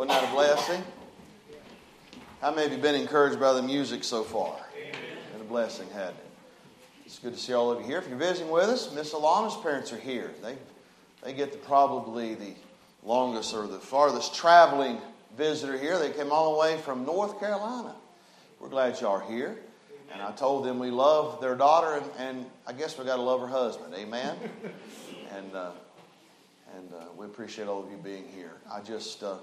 [0.00, 0.82] Wasn't that a blessing?
[2.40, 4.56] How many of you been encouraged by the music so far?
[5.30, 6.26] Been a blessing, hadn't it?
[7.04, 7.98] It's good to see all of you here.
[7.98, 10.30] If you're visiting with us, Miss Alana's parents are here.
[10.42, 10.56] They,
[11.22, 12.54] they get the, probably the
[13.04, 15.02] longest or the farthest traveling
[15.36, 15.98] visitor here.
[15.98, 17.94] They came all the way from North Carolina.
[18.58, 19.58] We're glad you are here.
[20.14, 23.22] And I told them we love their daughter, and, and I guess we got to
[23.22, 23.92] love her husband.
[23.94, 24.34] Amen.
[25.36, 25.72] and uh,
[26.74, 28.52] and uh, we appreciate all of you being here.
[28.72, 29.36] I just uh,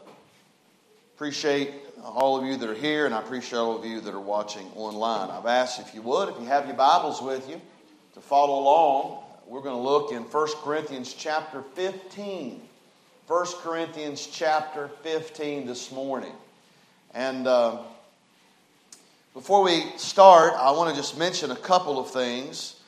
[1.17, 1.71] appreciate
[2.03, 4.67] all of you that are here, and I appreciate all of you that are watching
[4.75, 5.31] online.
[5.31, 7.59] I've asked if you would, if you have your Bibles with you,
[8.13, 9.23] to follow along.
[9.48, 12.61] We're going to look in 1 Corinthians chapter 15.
[13.25, 16.34] 1 Corinthians chapter 15 this morning.
[17.16, 17.80] And uh,
[19.34, 22.80] before we start, I want to just mention a couple of things.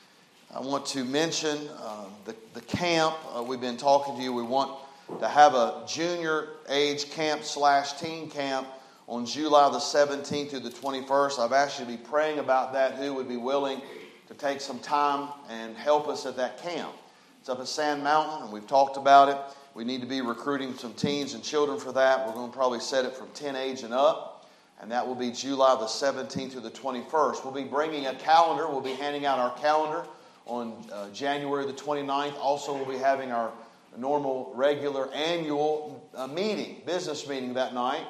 [0.54, 3.16] I want to mention uh, the, the camp.
[3.36, 4.32] Uh, we've been talking to you.
[4.32, 4.80] We want
[5.20, 8.68] to have a junior age camp slash teen camp
[9.08, 11.40] on July the 17th through the 21st.
[11.40, 12.94] I've asked you to be praying about that.
[12.94, 13.82] Who would be willing
[14.28, 16.94] to take some time and help us at that camp?
[17.40, 19.38] It's up at Sand Mountain, and we've talked about it.
[19.74, 22.28] We need to be recruiting some teens and children for that.
[22.28, 24.48] We're going to probably set it from 10 age and up,
[24.80, 27.44] and that will be July the 17th through the 21st.
[27.44, 28.68] We'll be bringing a calendar.
[28.68, 30.06] We'll be handing out our calendar
[30.46, 32.38] on uh, January the 29th.
[32.40, 33.52] Also, we'll be having our
[33.98, 38.06] normal, regular, annual uh, meeting, business meeting that night.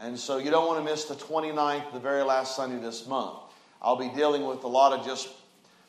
[0.00, 3.38] And so you don't want to miss the 29th, the very last Sunday this month.
[3.80, 5.28] I'll be dealing with a lot of just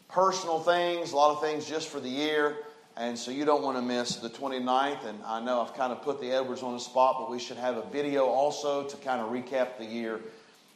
[0.08, 2.58] personal things, a lot of things just for the year.
[2.96, 5.06] And so you don't want to miss the 29th.
[5.06, 7.58] And I know I've kind of put the Edwards on the spot, but we should
[7.58, 10.20] have a video also to kind of recap the year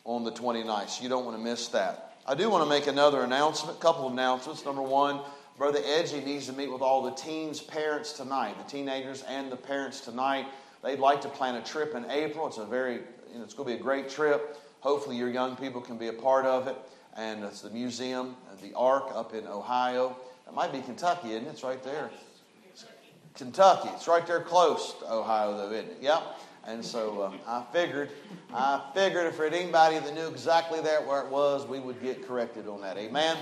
[0.03, 0.89] on the 29th.
[0.89, 2.17] So you don't want to miss that.
[2.27, 4.63] I do want to make another announcement, a couple of announcements.
[4.63, 5.21] Number one,
[5.57, 9.55] Brother Edgy needs to meet with all the teens' parents tonight, the teenagers and the
[9.57, 10.47] parents tonight.
[10.83, 12.47] They'd like to plan a trip in April.
[12.47, 12.95] It's a very,
[13.31, 14.57] you know, it's going to be a great trip.
[14.79, 16.75] Hopefully, your young people can be a part of it.
[17.15, 20.15] And it's the museum, the Ark up in Ohio.
[20.47, 21.51] It might be Kentucky, isn't it?
[21.51, 22.09] It's right there.
[23.35, 23.89] Kentucky.
[23.93, 25.97] It's right there close to Ohio, though, isn't it?
[26.01, 26.39] Yep.
[26.65, 28.09] And so um, I figured,
[28.53, 32.27] I figured if there anybody that knew exactly that where it was, we would get
[32.27, 32.97] corrected on that.
[32.97, 33.37] Amen.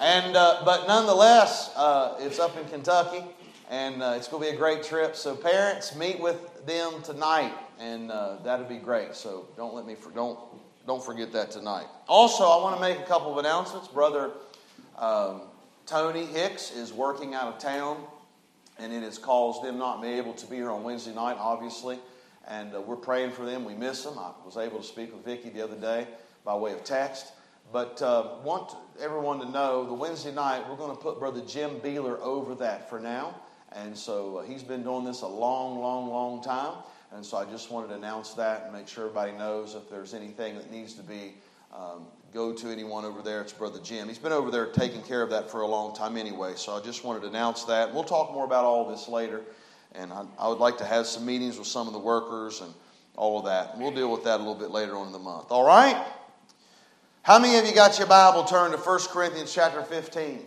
[0.00, 3.24] And uh, but nonetheless, uh, it's up in Kentucky,
[3.68, 5.16] and uh, it's going to be a great trip.
[5.16, 9.14] So parents, meet with them tonight, and uh, that'd be great.
[9.14, 10.38] So don't let me for, don't
[10.86, 11.86] don't forget that tonight.
[12.08, 13.88] Also, I want to make a couple of announcements.
[13.88, 14.30] Brother
[14.96, 15.42] um,
[15.86, 17.96] Tony Hicks is working out of town,
[18.78, 21.98] and it has caused them not be able to be here on Wednesday night, obviously.
[22.46, 23.64] And uh, we're praying for them.
[23.64, 24.18] We miss them.
[24.18, 26.06] I was able to speak with Vicki the other day
[26.44, 27.32] by way of text.
[27.72, 31.80] But uh, want everyone to know the Wednesday night, we're going to put Brother Jim
[31.80, 33.34] Beeler over that for now.
[33.72, 36.74] And so uh, he's been doing this a long, long, long time.
[37.12, 40.14] And so I just wanted to announce that and make sure everybody knows if there's
[40.14, 41.34] anything that needs to be
[41.72, 43.40] um, go to anyone over there.
[43.40, 44.08] It's Brother Jim.
[44.08, 46.54] He's been over there taking care of that for a long time anyway.
[46.56, 47.92] So I just wanted to announce that.
[47.94, 49.42] We'll talk more about all this later.
[49.94, 52.72] And I, I would like to have some meetings with some of the workers and
[53.16, 53.78] all of that.
[53.78, 55.46] We'll deal with that a little bit later on in the month.
[55.50, 56.04] All right?
[57.22, 60.22] How many of you got your Bible turned to 1 Corinthians chapter 15?
[60.24, 60.42] Amen.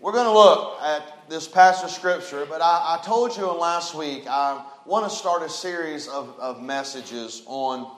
[0.00, 3.94] We're going to look at this passage of Scripture, but I, I told you last
[3.94, 7.94] week I want to start a series of, of messages on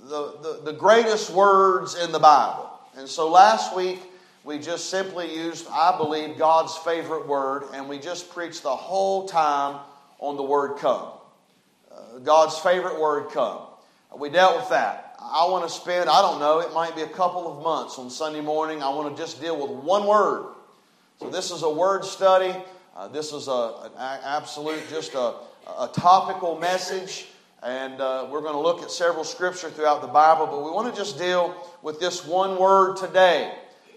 [0.00, 2.68] the, the, the greatest words in the Bible.
[2.96, 4.00] And so last week
[4.42, 9.28] we just simply used, I believe, God's favorite word, and we just preached the whole
[9.28, 9.78] time
[10.18, 11.10] on the word come.
[11.92, 13.60] Uh, God's favorite word come.
[14.18, 15.09] We dealt with that.
[15.32, 18.10] I want to spend, I don't know, it might be a couple of months on
[18.10, 18.82] Sunday morning.
[18.82, 20.54] I want to just deal with one word.
[21.20, 22.52] So this is a word study.
[22.96, 25.34] Uh, this is a, an absolute, just a,
[25.78, 27.28] a topical message.
[27.62, 30.92] And uh, we're going to look at several scripture throughout the Bible, but we want
[30.92, 33.54] to just deal with this one word today.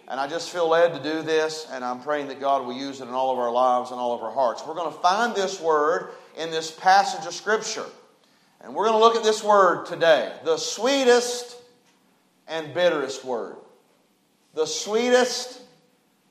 [0.07, 3.01] And I just feel led to do this, and I'm praying that God will use
[3.01, 4.61] it in all of our lives and all of our hearts.
[4.67, 7.85] We're going to find this word in this passage of Scripture.
[8.63, 11.57] And we're going to look at this word today the sweetest
[12.47, 13.57] and bitterest word.
[14.53, 15.61] The sweetest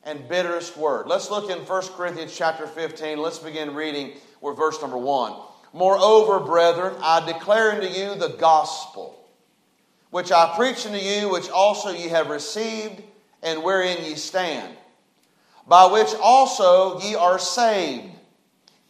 [0.05, 1.07] and bitterest word.
[1.07, 3.19] Let's look in 1 Corinthians chapter 15.
[3.19, 5.35] Let's begin reading with verse number 1.
[5.75, 9.19] Moreover, brethren, I declare unto you the gospel,
[10.11, 13.03] which I preach unto you, which also ye have received,
[13.43, 14.75] and wherein ye stand,
[15.67, 18.07] by which also ye are saved,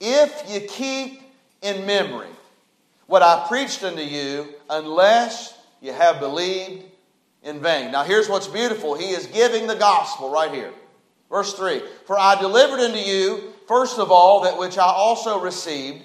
[0.00, 1.22] if ye keep
[1.62, 2.28] in memory
[3.06, 6.84] what I preached unto you unless you have believed
[7.42, 7.92] in vain.
[7.92, 8.94] Now, here's what's beautiful.
[8.94, 10.72] He is giving the gospel right here.
[11.28, 16.04] Verse 3 For I delivered unto you, first of all, that which I also received,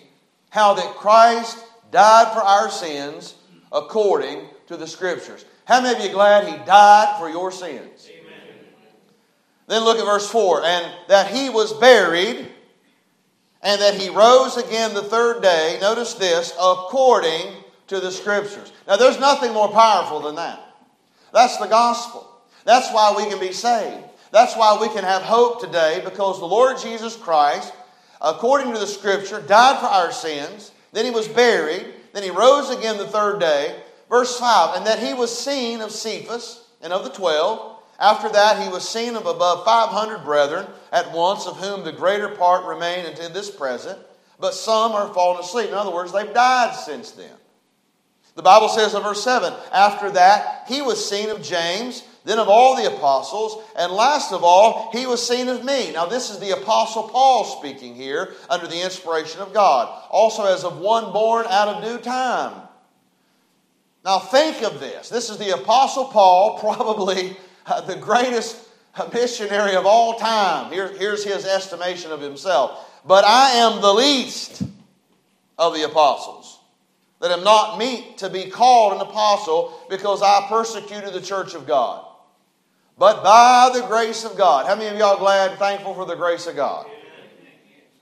[0.50, 3.36] how that Christ died for our sins
[3.72, 5.46] according to the Scriptures.
[5.66, 8.10] How many of you glad He died for your sins?
[8.10, 8.32] Amen.
[9.68, 12.48] Then look at verse 4 and that He was buried
[13.62, 15.78] and that He rose again the third day.
[15.82, 17.54] Notice this according
[17.88, 18.72] to the Scriptures.
[18.88, 20.62] Now, there's nothing more powerful than that.
[21.34, 22.30] That's the gospel.
[22.66, 24.04] That's why we can be saved.
[24.32, 27.74] That's why we can have hope today because the Lord Jesus Christ,
[28.22, 30.72] according to the Scripture, died for our sins.
[30.92, 31.86] Then he was buried.
[32.14, 33.82] Then he rose again the third day.
[34.10, 37.77] Verse 5 And that he was seen of Cephas and of the twelve.
[38.00, 42.30] After that, he was seen of above 500 brethren at once, of whom the greater
[42.30, 43.98] part remain until this present,
[44.40, 45.70] but some are fallen asleep.
[45.70, 47.34] In other words, they've died since then.
[48.36, 52.48] The Bible says in verse 7 After that, he was seen of James, then of
[52.48, 55.92] all the apostles, and last of all, he was seen of me.
[55.92, 60.64] Now, this is the apostle Paul speaking here under the inspiration of God, also as
[60.64, 62.62] of one born out of due time.
[64.06, 65.10] Now, think of this.
[65.10, 67.36] This is the apostle Paul, probably
[67.68, 68.68] uh, the greatest
[69.14, 70.72] missionary of all time.
[70.72, 73.02] Here, here's his estimation of himself.
[73.06, 74.64] But I am the least
[75.58, 76.60] of the apostles
[77.22, 81.66] that am not meet to be called an apostle because I persecuted the church of
[81.66, 82.06] God.
[82.98, 86.16] But by the grace of God, how many of y'all glad and thankful for the
[86.16, 86.88] grace of God?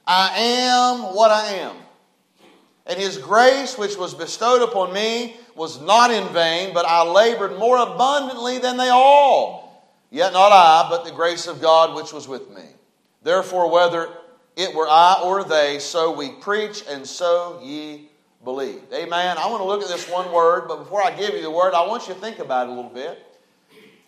[0.07, 1.75] I am what I am.
[2.85, 7.57] And his grace, which was bestowed upon me, was not in vain, but I labored
[7.57, 9.65] more abundantly than they all.
[10.11, 12.63] Yet not I, but the grace of God which was with me.
[13.23, 14.09] Therefore, whether
[14.55, 18.09] it were I or they, so we preach, and so ye
[18.43, 18.93] believed.
[18.93, 19.37] Amen.
[19.37, 21.73] I want to look at this one word, but before I give you the word,
[21.73, 23.25] I want you to think about it a little bit.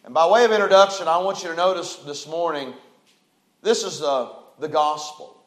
[0.06, 2.74] And by way of introduction, I want you to notice this morning
[3.62, 4.30] this is uh,
[4.60, 5.44] the gospel.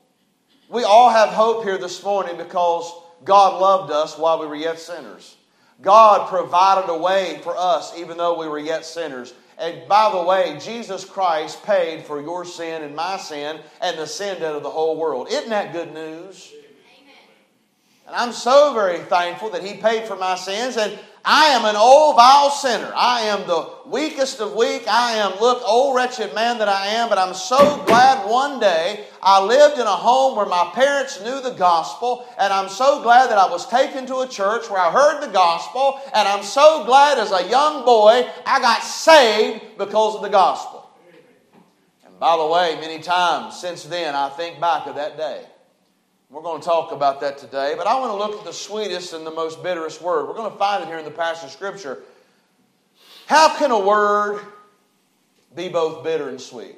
[0.69, 2.93] We all have hope here this morning because
[3.25, 5.37] God loved us while we were yet sinners.
[5.83, 9.35] God provided a way for us even though we were yet sinners.
[9.59, 14.07] And by the way, Jesus Christ paid for your sin and my sin and the
[14.07, 15.29] sin debt of the whole world.
[15.31, 16.53] Isn't that good news?
[18.07, 20.77] And I'm so very thankful that He paid for my sins.
[20.77, 22.91] And I am an old, vile sinner.
[22.95, 24.85] I am the weakest of weak.
[24.89, 27.09] I am, look, old, wretched man that I am.
[27.09, 31.43] But I'm so glad one day I lived in a home where my parents knew
[31.43, 32.27] the gospel.
[32.39, 35.33] And I'm so glad that I was taken to a church where I heard the
[35.33, 36.01] gospel.
[36.15, 40.91] And I'm so glad as a young boy I got saved because of the gospel.
[42.07, 45.45] And by the way, many times since then I think back of that day.
[46.31, 49.15] We're going to talk about that today, but I want to look at the sweetest
[49.15, 50.29] and the most bitterest word.
[50.29, 51.99] We're going to find it here in the passage of Scripture.
[53.27, 54.41] How can a word
[55.57, 56.77] be both bitter and sweet?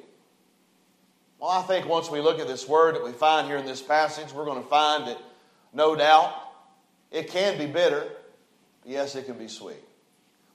[1.37, 3.81] Well, I think once we look at this word that we find here in this
[3.81, 5.21] passage, we're going to find that
[5.71, 6.33] no doubt
[7.11, 8.07] it can be bitter.
[8.85, 9.83] Yes, it can be sweet.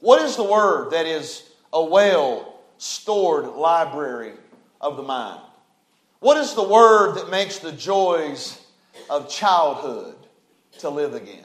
[0.00, 4.32] What is the word that is a well stored library
[4.80, 5.40] of the mind?
[6.18, 8.60] What is the word that makes the joys
[9.10, 10.16] of childhood
[10.78, 11.44] to live again?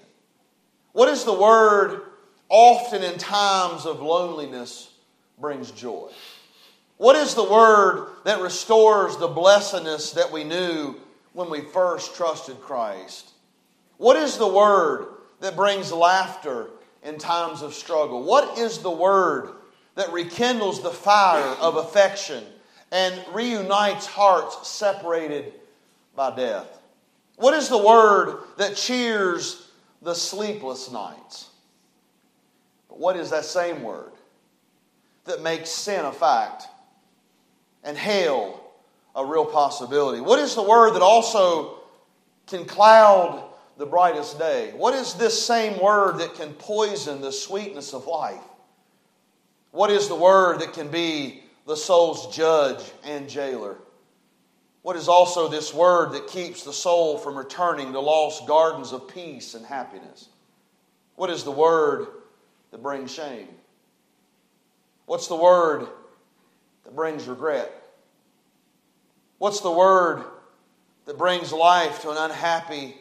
[0.91, 2.01] What is the word
[2.49, 4.91] often in times of loneliness
[5.39, 6.09] brings joy?
[6.97, 10.95] What is the word that restores the blessedness that we knew
[11.33, 13.31] when we first trusted Christ?
[13.97, 15.07] What is the word
[15.39, 16.69] that brings laughter
[17.03, 18.23] in times of struggle?
[18.23, 19.49] What is the word
[19.95, 22.43] that rekindles the fire of affection
[22.91, 25.53] and reunites hearts separated
[26.15, 26.82] by death?
[27.35, 29.67] What is the word that cheers
[30.01, 31.49] the sleepless nights?
[32.89, 34.11] But what is that same word
[35.25, 36.67] that makes sin a fact
[37.83, 38.73] and hell
[39.15, 40.21] a real possibility?
[40.21, 41.79] What is the word that also
[42.47, 43.43] can cloud
[43.77, 44.71] the brightest day?
[44.75, 48.43] What is this same word that can poison the sweetness of life?
[49.71, 53.77] What is the word that can be the soul's judge and jailer?
[54.83, 59.07] What is also this word that keeps the soul from returning to lost gardens of
[59.07, 60.27] peace and happiness?
[61.15, 62.07] What is the word
[62.71, 63.47] that brings shame?
[65.05, 65.87] What's the word
[66.83, 67.71] that brings regret?
[69.37, 70.23] What's the word
[71.05, 72.97] that brings life to an unhappy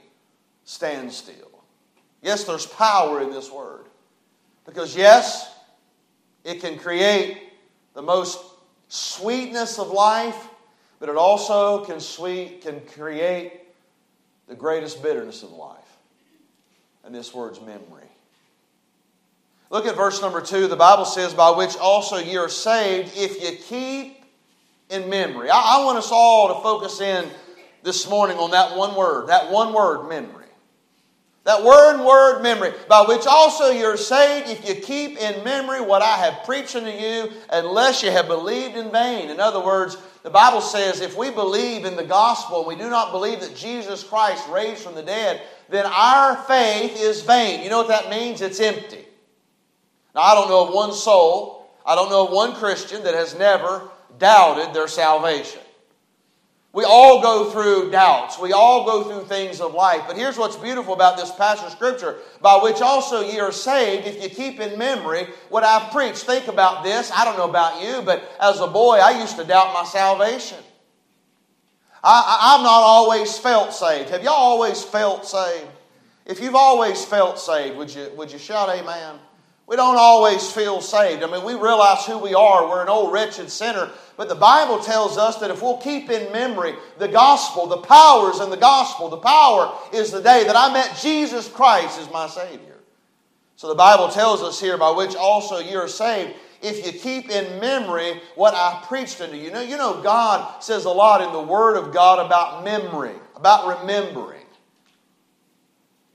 [0.65, 1.51] standstill?
[2.21, 3.87] Yes, there's power in this word.
[4.65, 5.53] Because, yes,
[6.45, 7.39] it can create
[7.95, 8.39] the most
[8.87, 10.49] sweetness of life
[11.03, 13.63] but it also can, sweet, can create
[14.47, 15.79] the greatest bitterness of life.
[17.05, 18.07] And this word's memory.
[19.69, 20.69] Look at verse number two.
[20.69, 24.25] The Bible says, By which also ye are saved if you keep
[24.91, 25.51] in memory.
[25.51, 27.29] I, I want us all to focus in
[27.83, 30.42] this morning on that one word, that one word, memory.
[31.45, 36.01] That word word memory, by which also you're saved if you keep in memory what
[36.01, 39.29] I have preached unto you, unless you have believed in vain.
[39.29, 42.89] In other words, the Bible says if we believe in the gospel and we do
[42.89, 47.65] not believe that Jesus Christ raised from the dead, then our faith is vain.
[47.65, 48.41] You know what that means?
[48.41, 49.05] It's empty.
[50.15, 53.37] Now, I don't know of one soul, I don't know of one Christian that has
[53.37, 55.61] never doubted their salvation.
[56.75, 58.39] We all go through doubts.
[58.39, 60.05] We all go through things of life.
[60.07, 64.07] But here's what's beautiful about this passage of Scripture by which also ye are saved
[64.07, 66.25] if you keep in memory what I've preached.
[66.25, 67.11] Think about this.
[67.15, 70.59] I don't know about you, but as a boy, I used to doubt my salvation.
[72.03, 74.09] I, have not always felt saved.
[74.09, 75.69] Have y'all always felt saved?
[76.25, 79.17] If you've always felt saved, would you, would you shout amen?
[79.73, 81.23] We don't always feel saved.
[81.23, 82.69] I mean, we realize who we are.
[82.69, 83.89] We're an old wretched sinner.
[84.19, 88.41] But the Bible tells us that if we'll keep in memory the gospel, the powers
[88.41, 92.27] in the gospel, the power is the day that I met Jesus Christ as my
[92.29, 92.81] Savior.
[93.57, 97.31] So the Bible tells us here, by which also you are saved, if you keep
[97.31, 99.45] in memory what I preached unto you.
[99.45, 103.15] You know, you know, God says a lot in the Word of God about memory,
[103.37, 104.42] about remembering.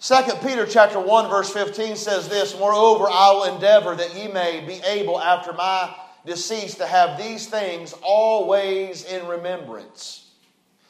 [0.08, 4.64] 2 Peter chapter 1 verse 15 says this, Moreover, I will endeavor that ye may
[4.66, 5.94] be able after my
[6.26, 10.30] decease to have these things always in remembrance.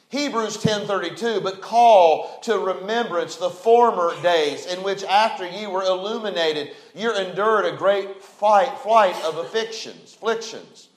[0.09, 6.75] Hebrews 10:32 but call to remembrance the former days in which after ye were illuminated
[6.93, 10.89] you endured a great fight, flight of afflictions afflictions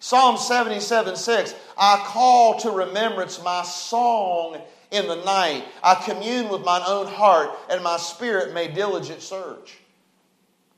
[0.00, 4.60] Psalm 77 6 I call to remembrance my song
[4.90, 9.78] in the night I commune with mine own heart and my spirit made diligent search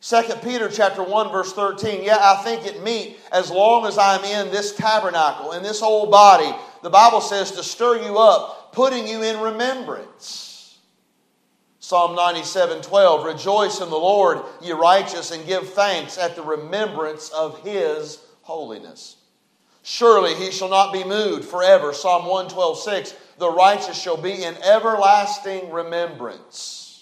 [0.02, 4.24] 2 Peter chapter 1 verse 13, yeah, I think it meet as long as I'm
[4.24, 6.52] in this tabernacle, in this old body,
[6.82, 10.78] the Bible says to stir you up, putting you in remembrance.
[11.78, 17.28] Psalm 97 12, rejoice in the Lord, ye righteous, and give thanks at the remembrance
[17.30, 19.16] of his holiness.
[19.82, 21.92] Surely he shall not be moved forever.
[21.92, 26.92] Psalm 112 6, the righteous shall be in everlasting remembrance.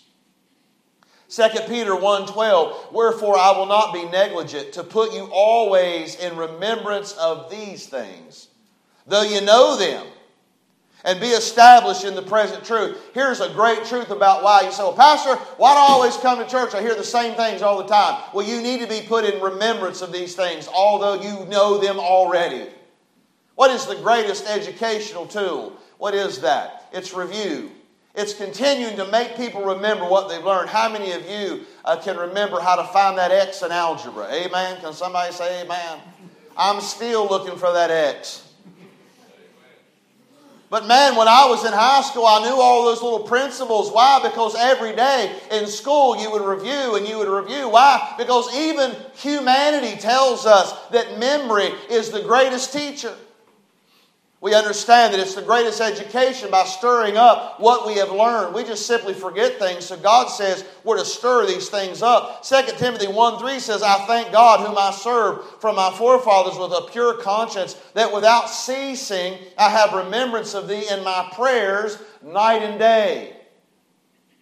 [1.30, 7.12] 2 Peter 1:12 Wherefore I will not be negligent to put you always in remembrance
[7.12, 8.48] of these things
[9.06, 10.06] though you know them
[11.04, 13.00] and be established in the present truth.
[13.14, 16.38] Here's a great truth about why you say, Well, Pastor, why do I always come
[16.38, 16.74] to church?
[16.74, 18.22] I hear the same things all the time.
[18.34, 21.98] Well, you need to be put in remembrance of these things, although you know them
[21.98, 22.68] already.
[23.54, 25.76] What is the greatest educational tool?
[25.98, 26.88] What is that?
[26.92, 27.70] It's review.
[28.14, 30.68] It's continuing to make people remember what they've learned.
[30.68, 34.26] How many of you uh, can remember how to find that X in algebra?
[34.32, 34.80] Amen?
[34.80, 36.00] Can somebody say amen?
[36.56, 38.49] I'm still looking for that X.
[40.70, 43.90] But man, when I was in high school, I knew all those little principles.
[43.90, 44.20] Why?
[44.22, 47.68] Because every day in school you would review and you would review.
[47.68, 48.14] Why?
[48.16, 53.12] Because even humanity tells us that memory is the greatest teacher.
[54.42, 58.54] We understand that it's the greatest education by stirring up what we have learned.
[58.54, 59.84] We just simply forget things.
[59.84, 62.42] So God says we're to stir these things up.
[62.42, 66.72] 2 Timothy 1 3 says, I thank God whom I serve from my forefathers with
[66.72, 72.62] a pure conscience, that without ceasing I have remembrance of thee in my prayers night
[72.62, 73.39] and day.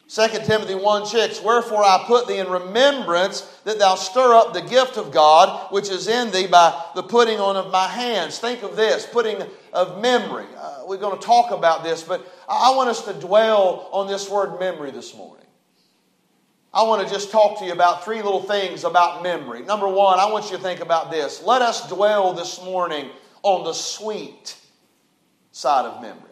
[0.08, 4.62] 2 Timothy 1 6, Wherefore I put thee in remembrance that thou stir up the
[4.62, 8.38] gift of God which is in thee by the putting on of my hands.
[8.38, 9.42] Think of this, putting
[9.74, 10.46] of memory.
[10.56, 14.30] Uh, we're going to talk about this, but I want us to dwell on this
[14.30, 15.44] word memory this morning.
[16.72, 19.60] I want to just talk to you about three little things about memory.
[19.60, 21.42] Number one, I want you to think about this.
[21.42, 23.10] Let us dwell this morning
[23.42, 24.56] on the sweet
[25.52, 26.27] side of memory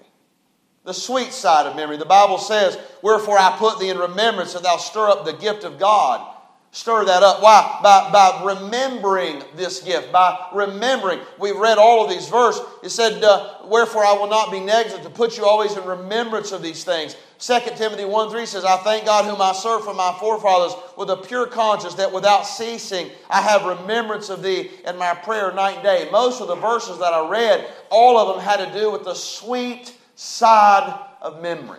[0.87, 1.97] the sweet side of memory.
[1.97, 5.65] The Bible says, Wherefore I put thee in remembrance that thou stir up the gift
[5.65, 6.35] of God.
[6.71, 7.43] Stir that up.
[7.43, 7.81] Why?
[7.83, 10.13] By, by remembering this gift.
[10.13, 11.21] By remembering.
[11.39, 12.63] We've read all of these verses.
[12.85, 16.53] It said, uh, Wherefore I will not be negligent to put you always in remembrance
[16.53, 17.17] of these things.
[17.39, 21.11] 2 Timothy 1 3 says, I thank God whom I serve from my forefathers with
[21.11, 25.77] a pure conscience, that without ceasing I have remembrance of thee in my prayer night
[25.77, 26.09] and day.
[26.13, 29.15] Most of the verses that I read, all of them had to do with the
[29.15, 31.79] sweet side of memory.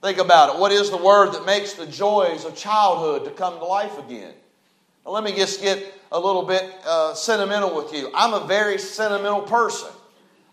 [0.00, 0.60] Think about it.
[0.60, 4.32] What is the word that makes the joys of childhood to come to life again?
[5.04, 8.10] Now, let me just get a little bit uh, sentimental with you.
[8.14, 9.90] I'm a very sentimental person.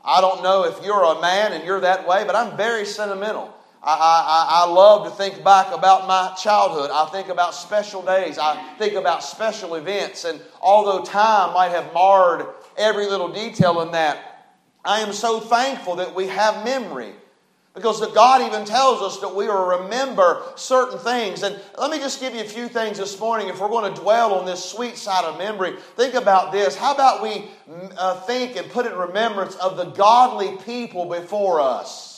[0.03, 3.53] I don't know if you're a man and you're that way, but I'm very sentimental.
[3.83, 6.89] I, I, I love to think back about my childhood.
[6.91, 8.38] I think about special days.
[8.38, 10.25] I think about special events.
[10.25, 12.47] And although time might have marred
[12.77, 14.30] every little detail in that,
[14.83, 17.13] I am so thankful that we have memory.
[17.73, 21.41] Because God even tells us that we will remember certain things.
[21.43, 23.47] And let me just give you a few things this morning.
[23.47, 26.75] If we're going to dwell on this sweet side of memory, think about this.
[26.75, 27.45] How about we
[27.97, 32.10] uh, think and put in remembrance of the godly people before us?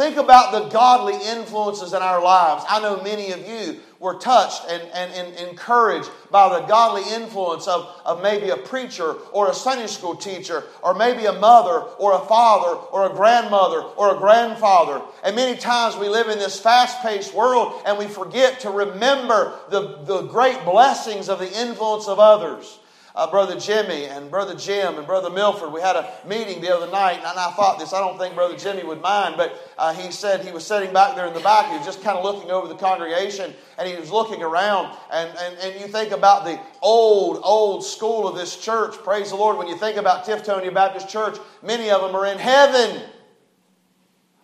[0.00, 2.64] Think about the godly influences in our lives.
[2.70, 7.68] I know many of you were touched and, and, and, encouraged by the godly influence
[7.68, 12.14] of, of maybe a preacher or a Sunday school teacher or maybe a mother or
[12.14, 15.02] a father or a grandmother or a grandfather.
[15.22, 19.52] And many times we live in this fast paced world and we forget to remember
[19.68, 22.79] the, the great blessings of the influence of others
[23.14, 25.72] uh, Brother Jimmy and Brother Jim and Brother Milford.
[25.72, 28.56] We had a meeting the other night, and I thought this, I don't think Brother
[28.56, 31.70] Jimmy would mind, but uh, he said he was sitting back there in the back.
[31.70, 34.96] He was just kind of looking over the congregation, and he was looking around.
[35.12, 38.94] And, and, and you think about the old, old school of this church.
[38.98, 39.58] Praise the Lord.
[39.58, 43.02] When you think about Tiftonia Baptist Church, many of them are in heaven.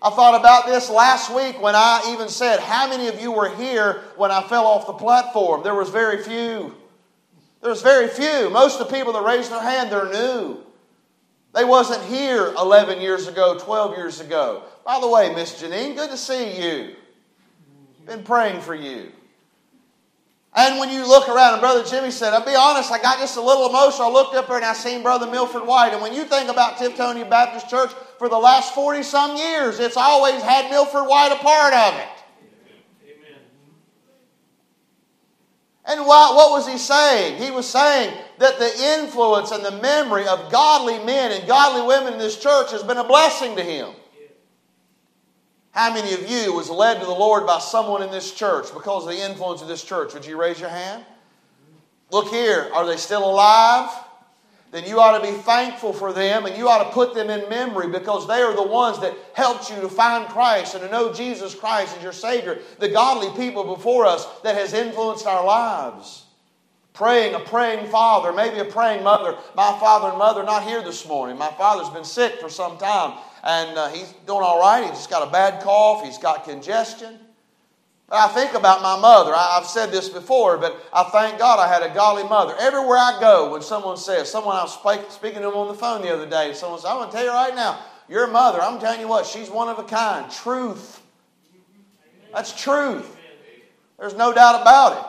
[0.02, 3.48] I thought about this last week when I even said, How many of you were
[3.48, 5.62] here when I fell off the platform?
[5.62, 6.74] There was very few.
[7.66, 8.48] There's very few.
[8.48, 10.58] Most of the people that raised their hand, they're new.
[11.52, 14.62] They wasn't here 11 years ago, 12 years ago.
[14.84, 16.94] By the way, Miss Janine, good to see you.
[18.06, 19.10] Been praying for you.
[20.54, 23.36] And when you look around, and Brother Jimmy said, I'll be honest, I got just
[23.36, 24.10] a little emotional.
[24.10, 25.92] I looked up there and I seen Brother Milford White.
[25.92, 29.96] And when you think about Tiftonia Baptist Church for the last 40 some years, it's
[29.96, 32.15] always had Milford White a part of it.
[35.88, 37.40] And what, what was he saying?
[37.40, 42.14] He was saying that the influence and the memory of godly men and godly women
[42.14, 43.90] in this church has been a blessing to him.
[45.70, 49.06] How many of you was led to the Lord by someone in this church because
[49.06, 50.14] of the influence of this church?
[50.14, 51.04] Would you raise your hand?
[52.10, 53.90] Look here, are they still alive?
[54.76, 57.48] Then you ought to be thankful for them and you ought to put them in
[57.48, 61.12] memory because they are the ones that helped you to find Christ and to know
[61.12, 62.58] Jesus Christ as your Savior.
[62.78, 66.24] The godly people before us that has influenced our lives.
[66.92, 69.38] Praying, a praying father, maybe a praying mother.
[69.54, 71.38] My father and mother not here this morning.
[71.38, 74.82] My father's been sick for some time and uh, he's doing all right.
[74.82, 77.18] He's just got a bad cough, he's got congestion.
[78.08, 79.34] I think about my mother.
[79.34, 82.54] I, have said this before, but I thank God I had a godly mother.
[82.60, 86.02] Everywhere I go, when someone says, someone I was speaking to them on the phone
[86.02, 88.78] the other day, someone says, I'm going to tell you right now, your mother, I'm
[88.78, 90.30] telling you what, she's one of a kind.
[90.30, 91.02] Truth.
[92.32, 93.16] That's truth.
[93.98, 95.04] There's no doubt about it.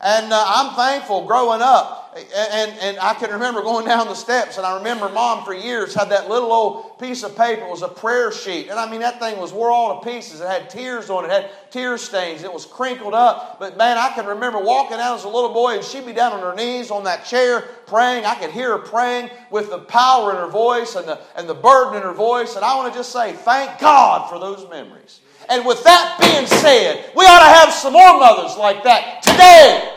[0.00, 4.56] And uh, I'm thankful growing up and, and I can remember going down the steps,
[4.56, 7.62] and I remember mom for years had that little old piece of paper.
[7.66, 8.68] It was a prayer sheet.
[8.68, 10.40] And I mean, that thing was wore all to pieces.
[10.40, 12.42] It had tears on it, it had tear stains.
[12.42, 13.58] It was crinkled up.
[13.58, 16.32] But man, I can remember walking out as a little boy, and she'd be down
[16.32, 18.24] on her knees on that chair praying.
[18.24, 21.54] I could hear her praying with the power in her voice and the, and the
[21.54, 22.56] burden in her voice.
[22.56, 25.20] And I want to just say, thank God for those memories.
[25.48, 29.92] And with that being said, we ought to have some more mothers like that today.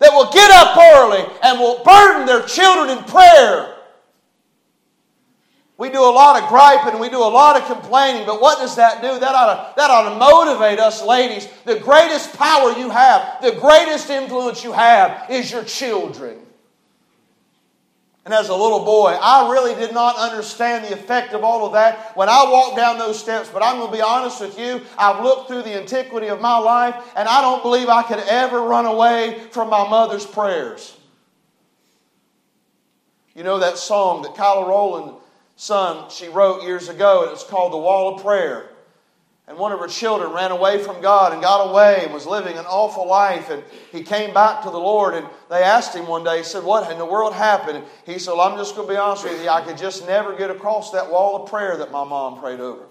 [0.00, 3.76] That will get up early and will burden their children in prayer.
[5.78, 8.76] We do a lot of griping, we do a lot of complaining, but what does
[8.76, 9.18] that do?
[9.18, 11.48] That ought, to, that ought to motivate us, ladies.
[11.64, 16.38] The greatest power you have, the greatest influence you have is your children.
[18.24, 21.72] And as a little boy, I really did not understand the effect of all of
[21.72, 23.48] that when I walked down those steps.
[23.48, 26.58] But I'm going to be honest with you, I've looked through the antiquity of my
[26.58, 30.96] life, and I don't believe I could ever run away from my mother's prayers.
[33.34, 35.16] You know that song that Kyla Rowland
[35.56, 38.68] son she wrote years ago, and it's called The Wall of Prayer
[39.50, 42.56] and one of her children ran away from God and got away and was living
[42.56, 43.50] an awful life.
[43.50, 46.62] And he came back to the Lord and they asked him one day, he said,
[46.62, 47.82] What in the world happened?
[48.06, 49.48] He said, well, I'm just going to be honest with you.
[49.48, 52.82] I could just never get across that wall of prayer that my mom prayed over
[52.82, 52.86] me.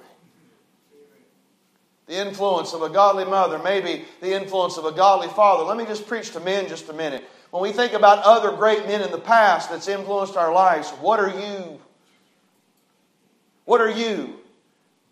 [2.07, 5.63] The influence of a godly mother, maybe the influence of a godly father.
[5.63, 7.23] Let me just preach to men just a minute.
[7.51, 11.21] When we think about other great men in the past that's influenced our lives, what
[11.21, 11.79] are you?
[13.63, 14.38] What are you?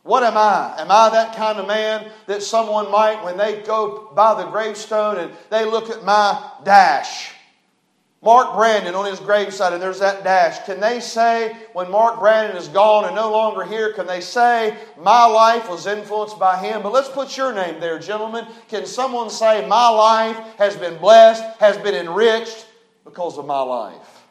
[0.08, 0.74] What am I?
[0.80, 5.18] Am I that kind of man that someone might, when they go by the gravestone
[5.18, 7.34] and they look at my dash,
[8.22, 10.66] Mark Brandon on his graveside, and there's that dash.
[10.66, 14.76] Can they say, when Mark Brandon is gone and no longer here, can they say,
[14.98, 16.82] my life was influenced by him?
[16.82, 18.48] But let's put your name there, gentlemen.
[18.70, 22.66] Can someone say, my life has been blessed, has been enriched
[23.04, 24.24] because of my life?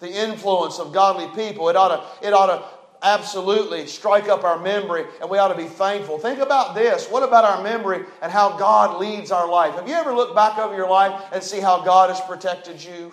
[0.00, 4.58] The influence of godly people, it ought to, it ought to absolutely strike up our
[4.58, 6.18] memory and we ought to be thankful.
[6.18, 7.08] Think about this.
[7.08, 9.74] What about our memory and how God leads our life?
[9.74, 13.12] Have you ever looked back over your life and see how God has protected you?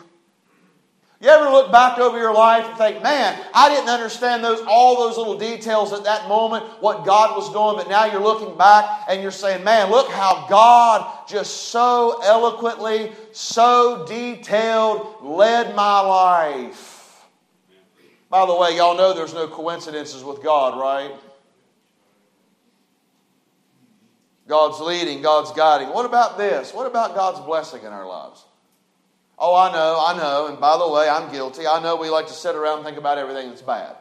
[1.22, 5.08] You ever look back over your life and think, man, I didn't understand those all
[5.08, 9.06] those little details at that moment, what God was doing, but now you're looking back
[9.10, 16.95] and you're saying, man, look how God just so eloquently, so detailed led my life.
[18.36, 21.10] By the way, y'all know there's no coincidences with God, right?
[24.46, 25.88] God's leading, God's guiding.
[25.88, 26.74] What about this?
[26.74, 28.44] What about God's blessing in our lives?
[29.40, 30.48] Oh, I know, I know.
[30.48, 31.66] And by the way, I'm guilty.
[31.66, 33.96] I know we like to sit around and think about everything that's bad.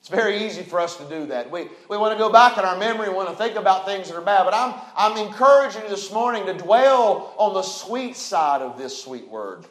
[0.00, 1.52] It's very easy for us to do that.
[1.52, 4.08] We, we want to go back in our memory and want to think about things
[4.08, 4.42] that are bad.
[4.42, 9.00] But I'm, I'm encouraging you this morning to dwell on the sweet side of this
[9.00, 9.66] sweet word.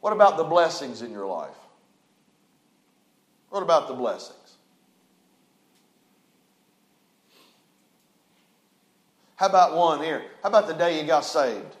[0.00, 1.54] What about the blessings in your life?
[3.50, 4.36] What about the blessings?
[9.36, 10.22] How about one here?
[10.42, 11.76] How about the day you got saved?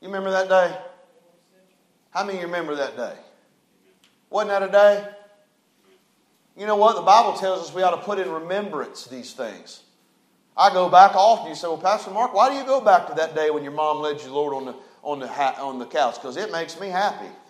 [0.00, 0.76] You remember that day?
[2.10, 3.14] How many of you remember that day?
[4.30, 5.08] Wasn't that a day?
[6.56, 6.96] You know what?
[6.96, 9.82] The Bible tells us we ought to put in remembrance these things.
[10.56, 11.48] I go back often.
[11.48, 13.72] You say, "Well, Pastor Mark, why do you go back to that day when your
[13.72, 16.14] mom led you, Lord, on the on the on the couch?
[16.16, 17.28] Because it makes me happy."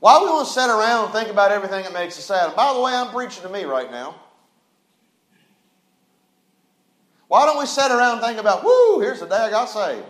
[0.00, 2.46] why we want to sit around and think about everything that makes us sad?
[2.48, 4.14] And by the way, I'm preaching to me right now.
[7.28, 10.06] Why don't we sit around and think about, whoo, here's the day I got saved?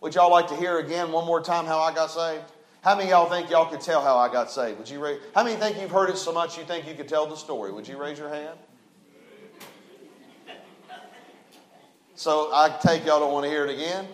[0.00, 2.44] Would y'all like to hear again one more time how I got saved?
[2.82, 4.78] How many y'all think y'all could tell how I got saved?
[4.78, 7.08] Would you raise, how many think you've heard it so much you think you could
[7.08, 7.72] tell the story?
[7.72, 8.58] Would you raise your hand?
[12.16, 14.06] So I take y'all don't want to hear it again.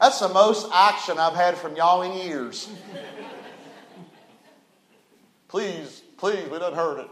[0.00, 2.70] That's the most action I've had from y'all in years.
[5.48, 7.10] please, please, we don't hurt it.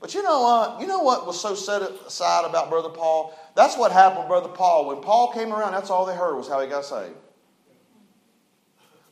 [0.00, 0.80] But you know what?
[0.80, 3.38] You know what was so set aside about Brother Paul?
[3.54, 4.88] That's what happened with Brother Paul.
[4.88, 7.14] When Paul came around, that's all they heard was how he got saved.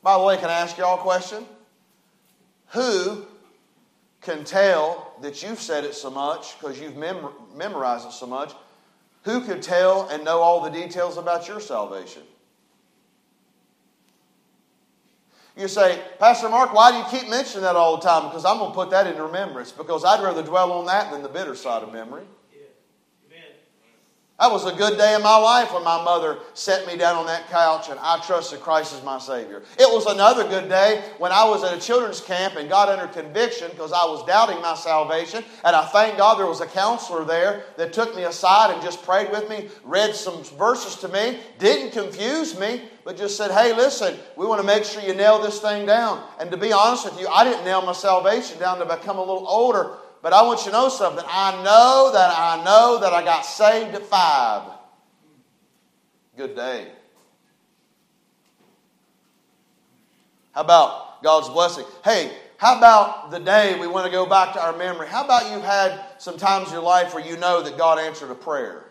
[0.03, 1.47] By the way, can I ask y'all a question?
[2.71, 3.25] Who
[4.21, 8.53] can tell that you've said it so much because you've mem- memorized it so much?
[9.25, 12.23] Who could tell and know all the details about your salvation?
[15.57, 18.29] You say, Pastor Mark, why do you keep mentioning that all the time?
[18.29, 21.23] Because I'm going to put that in remembrance because I'd rather dwell on that than
[21.23, 22.25] the bitter side of memory.
[24.43, 27.27] That was a good day in my life when my mother set me down on
[27.27, 29.63] that couch and I trusted Christ as my Savior.
[29.79, 33.07] It was another good day when I was at a children's camp and got under
[33.07, 35.45] conviction because I was doubting my salvation.
[35.63, 39.05] And I thank God there was a counselor there that took me aside and just
[39.05, 43.73] prayed with me, read some verses to me, didn't confuse me, but just said, hey,
[43.73, 46.21] listen, we want to make sure you nail this thing down.
[46.41, 49.25] And to be honest with you, I didn't nail my salvation down to become a
[49.25, 51.25] little older but I want you to know something.
[51.29, 54.71] I know that I know that I got saved at five.
[56.37, 56.87] Good day.
[60.53, 61.85] How about God's blessing?
[62.05, 65.09] Hey, how about the day we want to go back to our memory?
[65.09, 68.31] How about you've had some times in your life where you know that God answered
[68.31, 68.85] a prayer?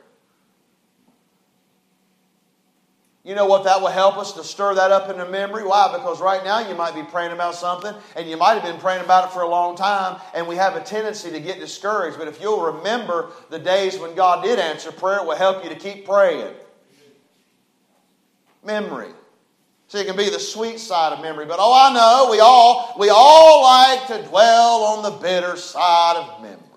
[3.23, 3.65] You know what?
[3.65, 5.63] That will help us to stir that up in the memory.
[5.63, 5.95] Why?
[5.95, 9.03] Because right now you might be praying about something and you might have been praying
[9.03, 12.17] about it for a long time, and we have a tendency to get discouraged.
[12.17, 15.69] But if you'll remember the days when God did answer prayer, it will help you
[15.69, 16.53] to keep praying.
[18.63, 19.11] Memory.
[19.87, 21.45] So it can be the sweet side of memory.
[21.45, 26.15] But oh, I know we all we all like to dwell on the bitter side
[26.15, 26.70] of memory.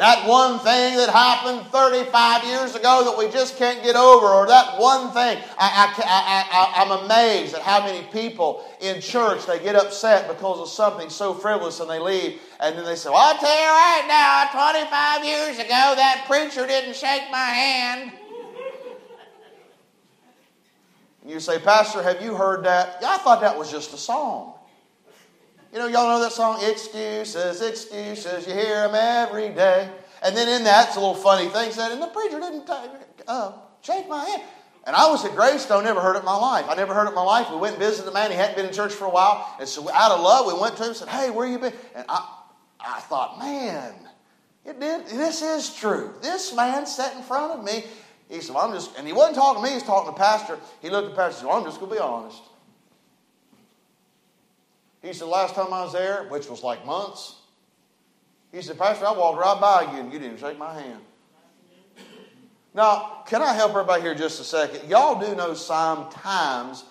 [0.00, 4.46] That one thing that happened 35 years ago that we just can't get over, or
[4.46, 5.36] that one thing.
[5.58, 10.58] I, I, I, I'm amazed at how many people in church, they get upset because
[10.58, 12.40] of something so frivolous and they leave.
[12.60, 16.66] And then they say, well, I'll tell you right now, 25 years ago, that preacher
[16.66, 18.12] didn't shake my hand.
[21.26, 23.00] You say, Pastor, have you heard that?
[23.02, 24.54] Yeah, I thought that was just a song.
[25.72, 28.46] You know, y'all know that song, Excuses, Excuses.
[28.46, 29.88] You hear them every day.
[30.22, 32.68] And then in that, it's a little funny thing said, and the preacher didn't
[33.28, 33.52] uh,
[33.82, 34.42] shake my hand.
[34.86, 36.66] And I was at Greystone, never heard it in my life.
[36.68, 37.50] I never heard it in my life.
[37.50, 38.30] We went and visited the man.
[38.30, 39.54] He hadn't been in church for a while.
[39.60, 41.72] And so out of love, we went to him and said, Hey, where you been?
[41.94, 42.26] And I,
[42.80, 43.94] I thought, man,
[44.64, 46.14] it did, this is true.
[46.22, 47.84] This man sat in front of me.
[48.28, 50.16] He said, well, I'm just, and he wasn't talking to me, he was talking to
[50.16, 50.58] the pastor.
[50.80, 52.42] He looked at the pastor and said, well, I'm just going to be honest.
[55.02, 57.36] He said, last time I was there, which was like months,
[58.52, 61.00] he said, Pastor, I walked right by you and you didn't shake my hand.
[62.74, 64.88] Now, can I help everybody here just a second?
[64.88, 66.84] Y'all do know sometimes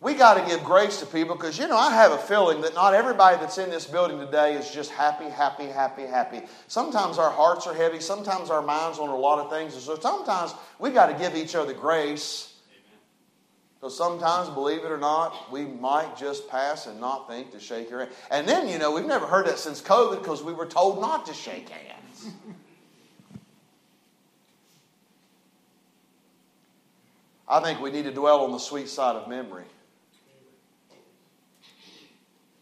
[0.00, 2.74] we got to give grace to people because, you know, I have a feeling that
[2.74, 6.42] not everybody that's in this building today is just happy, happy, happy, happy.
[6.68, 8.00] Sometimes our hearts are heavy.
[8.00, 9.74] Sometimes our minds on a lot of things.
[9.74, 12.53] And so sometimes we got to give each other grace
[13.84, 17.90] Because sometimes, believe it or not, we might just pass and not think to shake
[17.90, 18.12] your hand.
[18.30, 21.26] And then, you know, we've never heard that since COVID because we were told not
[21.26, 22.30] to shake hands.
[27.46, 29.66] I think we need to dwell on the sweet side of memory.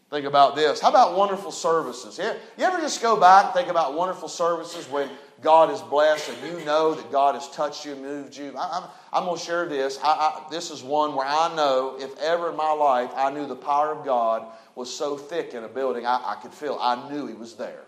[0.09, 0.81] Think about this.
[0.81, 2.19] How about wonderful services?
[2.19, 5.09] You ever just go back and think about wonderful services when
[5.43, 8.53] God is blessed and you know that God has touched you and moved you?
[8.57, 9.99] I, am going to share this.
[10.03, 13.45] I, I, this is one where I know if ever in my life I knew
[13.45, 17.09] the power of God was so thick in a building, I, I could feel, I
[17.09, 17.83] knew He was there.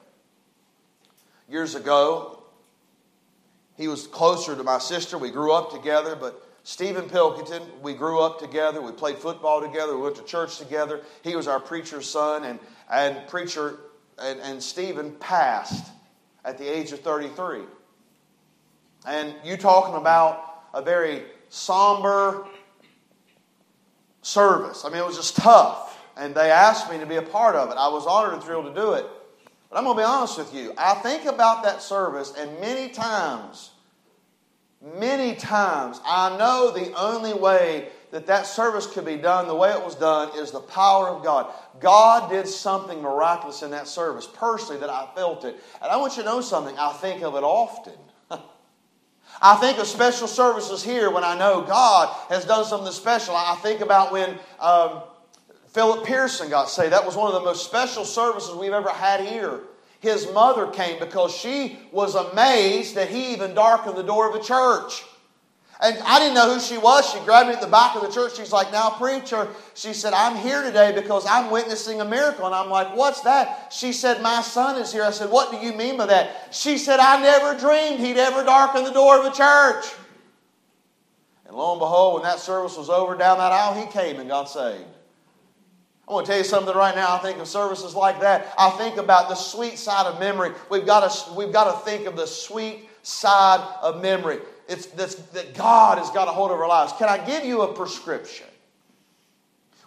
[1.50, 2.44] Years ago,
[3.78, 5.18] he was closer to my sister.
[5.18, 8.82] We grew up together, but Stephen Pilkington, we grew up together.
[8.82, 9.96] We played football together.
[9.96, 11.02] We went to church together.
[11.24, 13.80] He was our preacher's son, and, and preacher
[14.18, 15.92] and, and Stephen passed
[16.46, 17.64] at the age of 33.
[19.06, 22.48] And you talking about a very somber
[24.22, 24.86] service.
[24.86, 26.00] I mean, it was just tough.
[26.16, 27.76] And they asked me to be a part of it.
[27.78, 29.06] I was honored and thrilled to do it.
[29.70, 30.74] But I'm going to be honest with you.
[30.78, 33.72] I think about that service, and many times
[34.94, 39.70] Many times, I know the only way that that service could be done the way
[39.72, 41.52] it was done is the power of God.
[41.82, 45.62] God did something miraculous in that service, personally, that I felt it.
[45.82, 46.74] And I want you to know something.
[46.80, 47.92] I think of it often.
[49.42, 53.36] I think of special services here when I know God has done something special.
[53.36, 55.04] I think about when um,
[55.68, 56.94] Philip Pearson got saved.
[56.94, 59.60] That was one of the most special services we've ever had here
[60.00, 64.42] his mother came because she was amazed that he even darkened the door of a
[64.42, 65.04] church.
[65.82, 67.10] And I didn't know who she was.
[67.10, 68.38] She grabbed me at the back of the church.
[68.38, 72.46] She's like, Now, preacher, she said, I'm here today because I'm witnessing a miracle.
[72.46, 73.74] And I'm like, What's that?
[73.74, 75.04] She said, My son is here.
[75.04, 76.54] I said, What do you mean by that?
[76.54, 79.86] She said, I never dreamed he'd ever darken the door of a church.
[81.46, 84.30] And lo and behold, when that service was over down that aisle, he came and
[84.30, 84.86] got saved.
[86.08, 87.16] I want to tell you something right now.
[87.16, 88.54] I think of services like that.
[88.58, 90.52] I think about the sweet side of memory.
[90.70, 94.38] We've got to, we've got to think of the sweet side of memory.
[94.68, 96.94] It's that God has got a hold of our lives.
[96.98, 98.48] Can I give you a prescription?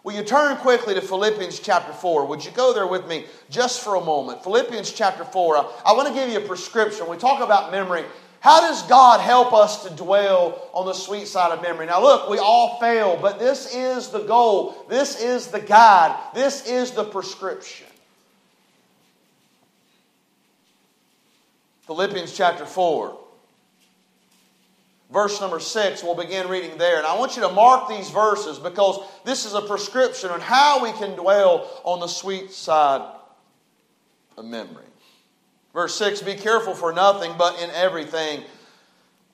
[0.03, 2.25] Will you turn quickly to Philippians chapter 4?
[2.27, 4.43] Would you go there with me just for a moment?
[4.43, 5.57] Philippians chapter 4.
[5.85, 7.09] I want to give you a prescription.
[7.09, 8.05] We talk about memory.
[8.39, 11.87] How does God help us to dwell on the sweet side of memory?
[11.87, 14.85] Now, look, we all fail, but this is the goal.
[14.89, 16.17] This is the guide.
[16.33, 17.87] This is the prescription.
[21.81, 23.17] Philippians chapter 4,
[25.11, 26.97] verse number 6, we'll begin reading there.
[26.97, 30.83] And I want you to mark these verses because this is a prescription on how
[30.83, 33.01] we can dwell on the sweet side
[34.37, 34.85] of memory.
[35.73, 38.43] Verse 6 Be careful for nothing, but in everything.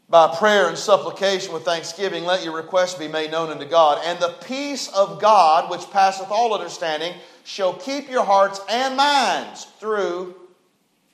[0.07, 3.99] By prayer and supplication with thanksgiving, let your requests be made known unto God.
[4.05, 9.65] And the peace of God, which passeth all understanding, shall keep your hearts and minds
[9.79, 10.35] through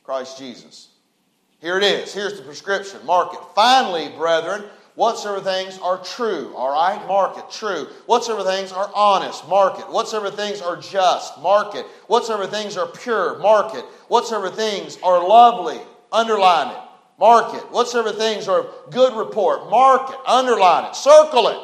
[0.03, 0.90] Christ Jesus.
[1.61, 2.13] Here it is.
[2.13, 2.99] Here's the prescription.
[3.05, 3.39] Mark it.
[3.55, 4.63] Finally, brethren,
[4.95, 7.05] Whatsoever things are true, all right?
[7.07, 7.87] Mark it, true.
[8.07, 9.89] Whatsoever things are honest, mark it.
[9.89, 11.85] Whatsoever things are just, mark it.
[12.07, 13.85] Whatsoever things are pure, mark it.
[14.09, 15.79] Whatsoever things are lovely,
[16.11, 16.81] underline it,
[17.17, 17.63] mark it.
[17.71, 21.57] Whatsoever things are of good report, mark it, underline it, circle it.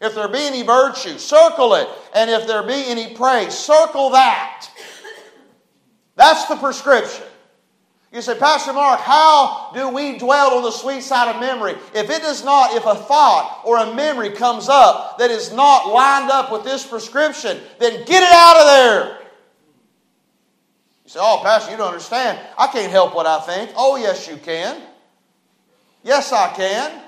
[0.00, 1.88] If there be any virtue, circle it.
[2.14, 4.68] And if there be any praise, circle that.
[6.14, 7.24] That's the prescription.
[8.14, 11.72] You say, Pastor Mark, how do we dwell on the sweet side of memory?
[11.92, 15.92] If it does not, if a thought or a memory comes up that is not
[15.92, 19.18] lined up with this prescription, then get it out of there.
[21.02, 22.38] You say, Oh, Pastor, you don't understand.
[22.56, 23.72] I can't help what I think.
[23.76, 24.80] Oh, yes, you can.
[26.04, 27.03] Yes, I can.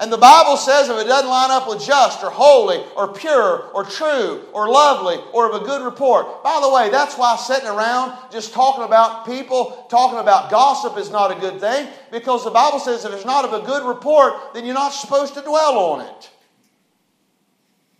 [0.00, 3.68] And the Bible says if it doesn't line up with just or holy or pure
[3.74, 6.44] or true or lovely or of a good report.
[6.44, 11.10] By the way, that's why sitting around just talking about people, talking about gossip is
[11.10, 14.34] not a good thing because the Bible says if it's not of a good report,
[14.54, 16.30] then you're not supposed to dwell on it.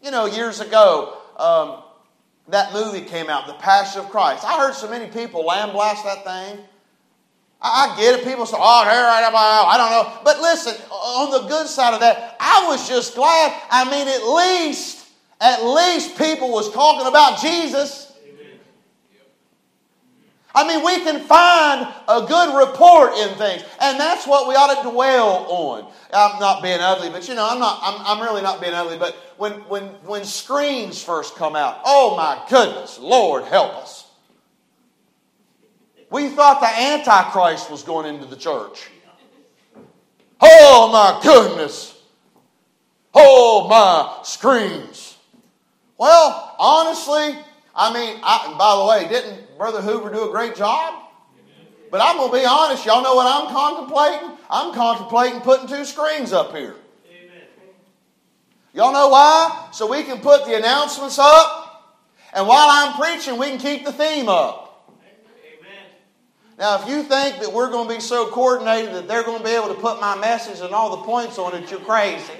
[0.00, 1.82] You know, years ago, um,
[2.46, 4.44] that movie came out, The Passion of Christ.
[4.44, 6.64] I heard so many people lambaste that thing.
[7.60, 8.24] I get it.
[8.24, 10.20] People say, oh, here I don't know.
[10.24, 13.60] But listen, on the good side of that, I was just glad.
[13.70, 15.06] I mean, at least,
[15.40, 18.12] at least people was talking about Jesus.
[20.54, 24.82] I mean, we can find a good report in things, and that's what we ought
[24.82, 25.92] to dwell on.
[26.12, 27.78] I'm not being ugly, but you know, I'm not.
[27.82, 28.98] I'm, I'm really not being ugly.
[28.98, 34.07] But when when when screens first come out, oh my goodness, Lord help us.
[36.10, 38.88] We thought the Antichrist was going into the church.
[40.40, 42.00] Oh my goodness.
[43.14, 45.16] Oh, my screens.
[45.96, 47.36] Well, honestly,
[47.74, 51.04] I mean, I, by the way, didn't Brother Hoover do a great job?
[51.90, 52.84] But I'm going to be honest.
[52.86, 54.36] Y'all know what I'm contemplating?
[54.50, 56.76] I'm contemplating putting two screens up here.
[58.74, 59.68] Y'all know why?
[59.72, 61.98] So we can put the announcements up,
[62.34, 64.67] and while I'm preaching, we can keep the theme up.
[66.58, 69.44] Now, if you think that we're going to be so coordinated that they're going to
[69.44, 72.32] be able to put my message and all the points on it, you're crazy.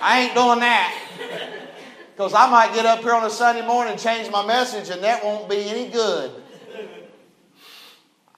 [0.00, 0.98] I ain't doing that.
[2.16, 5.04] Because I might get up here on a Sunday morning and change my message, and
[5.04, 6.30] that won't be any good.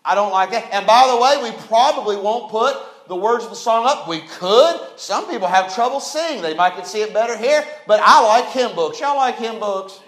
[0.05, 0.69] I don't like that.
[0.73, 4.09] And by the way, we probably won't put the words of the song up.
[4.09, 4.81] We could.
[4.97, 6.43] Some people have trouble seeing.
[6.43, 7.65] They might can see it better here.
[7.87, 8.99] But I like hymn books.
[8.99, 10.01] Y'all like hymn books?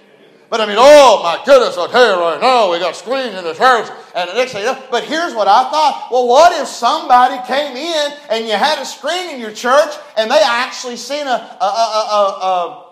[0.53, 3.43] But I mean, oh my goodness, I tell you right now, we got screens in
[3.43, 3.89] the church.
[4.15, 6.09] And the next thing you know, but here's what I thought.
[6.13, 10.31] Well, what if somebody came in and you had a screen in your church and
[10.31, 12.87] they actually seen a, a, a, a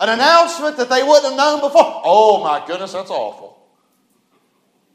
[0.00, 2.00] an announcement that they wouldn't have known before?
[2.02, 3.58] Oh my goodness, that's awful.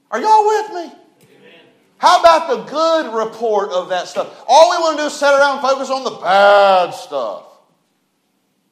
[0.10, 0.92] Are y'all with me?
[2.00, 4.44] How about the good report of that stuff?
[4.48, 7.46] All we want to do is sit around and focus on the bad stuff.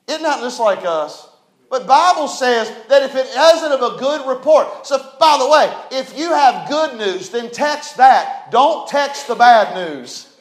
[0.08, 1.28] Isn't that just like us?
[1.70, 6.00] But Bible says that if it isn't of a good report, so by the way,
[6.00, 8.52] if you have good news, then text that.
[8.52, 10.34] Don't text the bad news.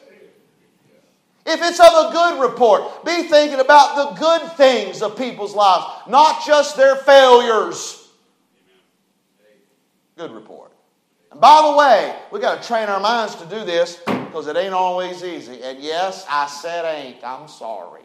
[1.45, 5.85] If it's of a good report, be thinking about the good things of people's lives,
[6.07, 8.09] not just their failures.
[10.17, 10.71] Good report.
[11.31, 14.57] And by the way, we got to train our minds to do this because it
[14.57, 15.61] ain't always easy.
[15.61, 17.23] And yes, I said ain't.
[17.23, 18.01] I'm sorry.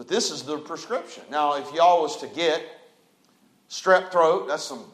[0.00, 1.24] But this is the prescription.
[1.30, 2.64] Now, if y'all was to get
[3.68, 4.86] strep throat, that's some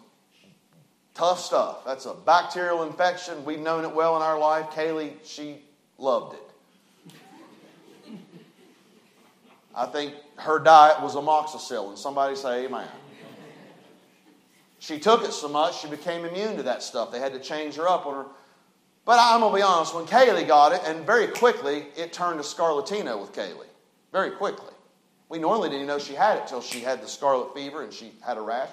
[1.14, 1.84] tough stuff.
[1.86, 3.44] That's a bacterial infection.
[3.44, 4.66] We've known it well in our life.
[4.70, 5.58] Kaylee, she
[5.96, 8.16] loved it.
[9.76, 11.96] I think her diet was amoxicillin.
[11.96, 12.88] Somebody say amen.
[14.80, 17.12] She took it so much she became immune to that stuff.
[17.12, 18.30] They had to change her up on her.
[19.04, 22.42] But I'm going to be honest, when Kaylee got it, and very quickly it turned
[22.42, 23.68] to scarlatina with Kaylee.
[24.10, 24.72] Very quickly.
[25.28, 28.12] We normally didn't know she had it till she had the scarlet fever and she
[28.24, 28.68] had a rash.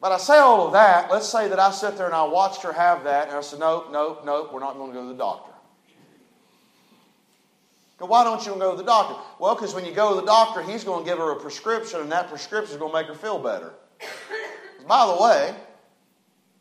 [0.00, 1.10] But I say all of that.
[1.10, 3.60] Let's say that I sit there and I watched her have that, and I said,
[3.60, 5.52] Nope, nope, nope, we're not going to go to the doctor.
[8.00, 9.16] Now, why don't you go to the doctor?
[9.38, 12.00] Well, because when you go to the doctor, he's going to give her a prescription,
[12.00, 13.74] and that prescription is going to make her feel better.
[14.88, 15.54] By the way,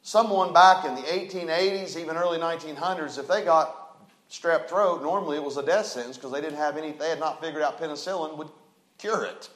[0.01, 3.88] someone back in the 1880s, even early 1900s, if they got
[4.29, 7.19] strep throat, normally it was a death sentence because they didn't have any, they had
[7.19, 8.49] not figured out penicillin would
[8.97, 9.49] cure it.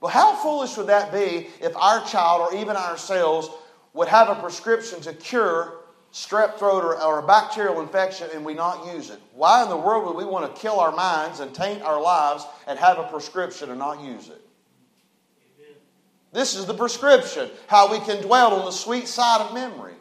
[0.00, 3.48] Well, how foolish would that be if our child or even ourselves
[3.94, 5.80] would have a prescription to cure
[6.12, 9.18] strep throat or, or, a bacterial infection and we not use it?
[9.32, 12.44] Why in the world would we want to kill our minds and taint our lives
[12.66, 14.42] and have a prescription and not use it?
[16.32, 19.93] This is the prescription, how we can dwell on the sweet side of memory.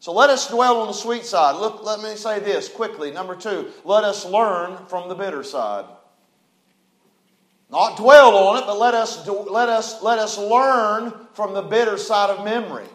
[0.00, 1.56] So let us dwell on the sweet side.
[1.56, 3.10] Look, let me say this quickly.
[3.10, 5.84] Number two, let us learn from the bitter side.
[7.70, 11.98] Not dwell on it, but let us, let us, let us learn from the bitter
[11.98, 12.86] side of memory.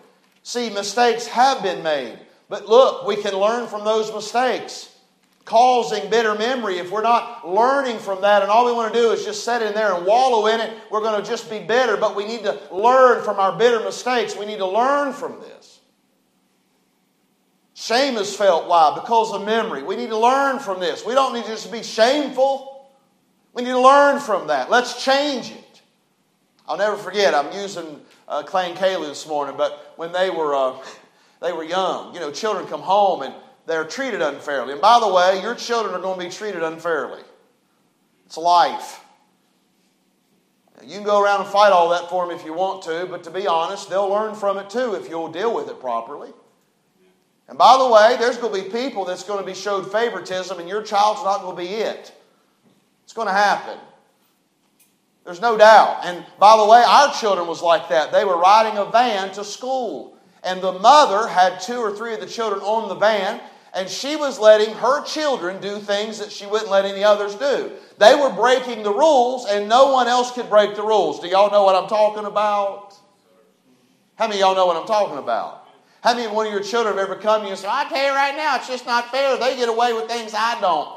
[0.41, 2.17] See, mistakes have been made.
[2.49, 4.91] But look, we can learn from those mistakes.
[5.45, 9.11] Causing bitter memory, if we're not learning from that and all we want to do
[9.11, 11.97] is just sit in there and wallow in it, we're going to just be bitter.
[11.97, 14.35] But we need to learn from our bitter mistakes.
[14.35, 15.74] We need to learn from this.
[17.75, 18.67] Shame is felt.
[18.67, 18.95] Why?
[18.95, 19.83] Because of memory.
[19.83, 21.05] We need to learn from this.
[21.05, 22.89] We don't need to just be shameful.
[23.53, 24.71] We need to learn from that.
[24.71, 25.81] Let's change it.
[26.69, 27.35] I'll never forget.
[27.35, 30.77] I'm using uh, Clay and Kaylee this morning, but when they were uh,
[31.41, 33.33] they were young, you know, children come home and
[33.65, 34.71] they're treated unfairly.
[34.71, 37.21] And by the way, your children are going to be treated unfairly.
[38.25, 39.01] It's life.
[40.81, 43.25] You can go around and fight all that for them if you want to, but
[43.25, 46.31] to be honest, they'll learn from it too if you'll deal with it properly.
[47.47, 50.59] And by the way, there's going to be people that's going to be showed favoritism,
[50.59, 52.11] and your child's not going to be it.
[53.03, 53.77] It's going to happen.
[55.25, 56.01] There's no doubt.
[56.03, 58.11] And by the way, our children was like that.
[58.11, 62.19] They were riding a van to school, and the mother had two or three of
[62.19, 63.41] the children on the van,
[63.73, 67.71] and she was letting her children do things that she wouldn't let any others do.
[67.97, 71.19] They were breaking the rules, and no one else could break the rules.
[71.19, 72.95] Do y'all know what I'm talking about?
[74.15, 75.64] How many y'all know what I'm talking about?
[76.05, 78.05] How many one of your children have ever come to you and said, I tell
[78.05, 79.39] you right now, it's just not fair.
[79.39, 80.87] They get away with things I don't.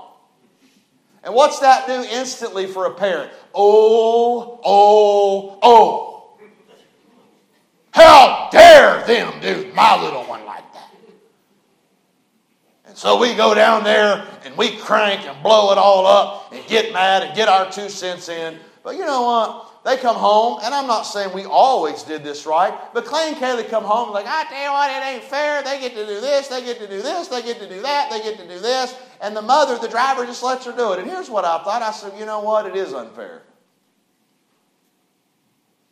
[1.25, 3.33] And what's that do instantly for a parent?
[3.55, 6.39] Oh, oh, oh.
[7.91, 10.91] How dare them do my little one like that?
[12.85, 16.63] And so we go down there and we crank and blow it all up and
[16.67, 18.59] get mad and get our two cents in.
[18.83, 19.78] But you know what?
[19.89, 23.37] They come home, and I'm not saying we always did this right, but Clay and
[23.39, 25.63] Kaylee come home like, I tell you what, it ain't fair.
[25.63, 28.11] They get to do this, they get to do this, they get to do that,
[28.11, 28.95] they get to do this.
[29.23, 30.99] And the mother, the driver, just lets her do it.
[30.99, 31.81] And here's what I thought.
[31.81, 32.67] I said, you know what?
[32.67, 33.41] It is unfair.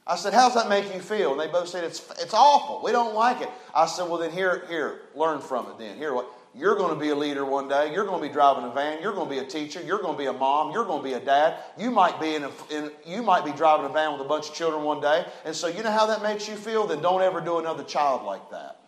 [0.06, 1.32] I said, How's that make you feel?
[1.32, 2.82] And they both said, It's, it's awful.
[2.84, 3.48] We don't like it.
[3.74, 5.96] I said, Well, then here, here, learn from it then.
[5.96, 6.30] Here, what?
[6.56, 7.92] You're going to be a leader one day.
[7.92, 9.02] You're going to be driving a van.
[9.02, 9.82] You're going to be a teacher.
[9.82, 10.72] You're going to be a mom.
[10.72, 11.58] You're going to be a dad.
[11.78, 14.48] You might be in, a, in you might be driving a van with a bunch
[14.48, 15.26] of children one day.
[15.44, 16.86] And so you know how that makes you feel?
[16.86, 18.80] Then don't ever do another child like that.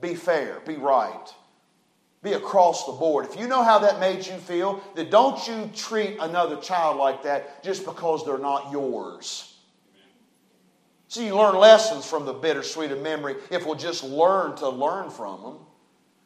[0.00, 0.60] Be fair.
[0.66, 1.32] Be right
[2.26, 3.24] be across the board.
[3.26, 7.22] If you know how that made you feel, then don't you treat another child like
[7.22, 9.55] that just because they're not yours.
[11.08, 15.10] See, you learn lessons from the bittersweet of memory if we'll just learn to learn
[15.10, 15.54] from them.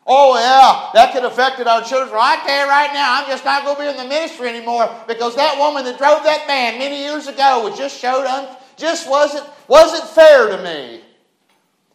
[0.07, 2.19] Oh, yeah, that could have affected our children.
[2.21, 4.89] I tell you right now, I'm just not going to be in the ministry anymore
[5.07, 9.09] because that woman that drove that man many years ago was just showed un- just
[9.09, 11.03] wasn't wasn't fair to me.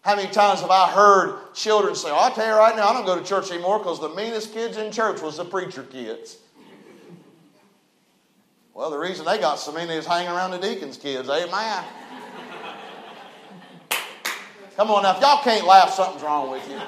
[0.01, 2.93] How many times have I heard children say, oh, I'll tell you right now, I
[2.93, 6.38] don't go to church anymore because the meanest kids in church was the preacher kids.
[8.75, 11.27] Well, the reason they got so mean is hanging around the deacon's kids.
[11.27, 11.83] Amen.
[14.76, 16.80] Come on now, if y'all can't laugh, something's wrong with you.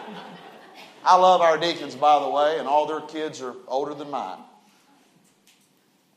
[1.05, 4.39] I love our deacons, by the way, and all their kids are older than mine.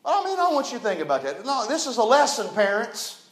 [0.02, 1.44] But I mean, I want you to think about that.
[1.44, 3.28] No, this is a lesson, parents.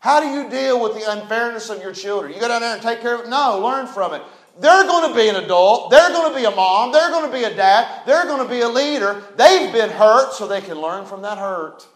[0.00, 2.32] How do you deal with the unfairness of your children?
[2.32, 3.28] You go down there and take care of it?
[3.28, 4.22] No, learn from it.
[4.60, 5.90] They're going to be an adult.
[5.90, 6.92] They're going to be a mom.
[6.92, 8.02] They're going to be a dad.
[8.06, 9.22] They're going to be a leader.
[9.36, 11.86] They've been hurt, so they can learn from that hurt.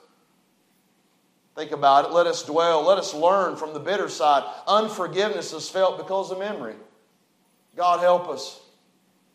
[1.54, 2.12] Think about it.
[2.12, 2.82] Let us dwell.
[2.82, 4.42] Let us learn from the bitter side.
[4.66, 6.74] Unforgiveness is felt because of memory.
[7.76, 8.60] God help us.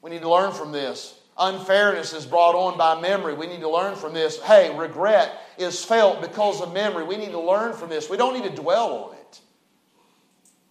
[0.01, 1.19] We need to learn from this.
[1.39, 3.35] Unfairness is brought on by memory.
[3.35, 4.41] We need to learn from this.
[4.41, 7.03] Hey, regret is felt because of memory.
[7.03, 8.09] We need to learn from this.
[8.09, 9.41] We don't need to dwell on it.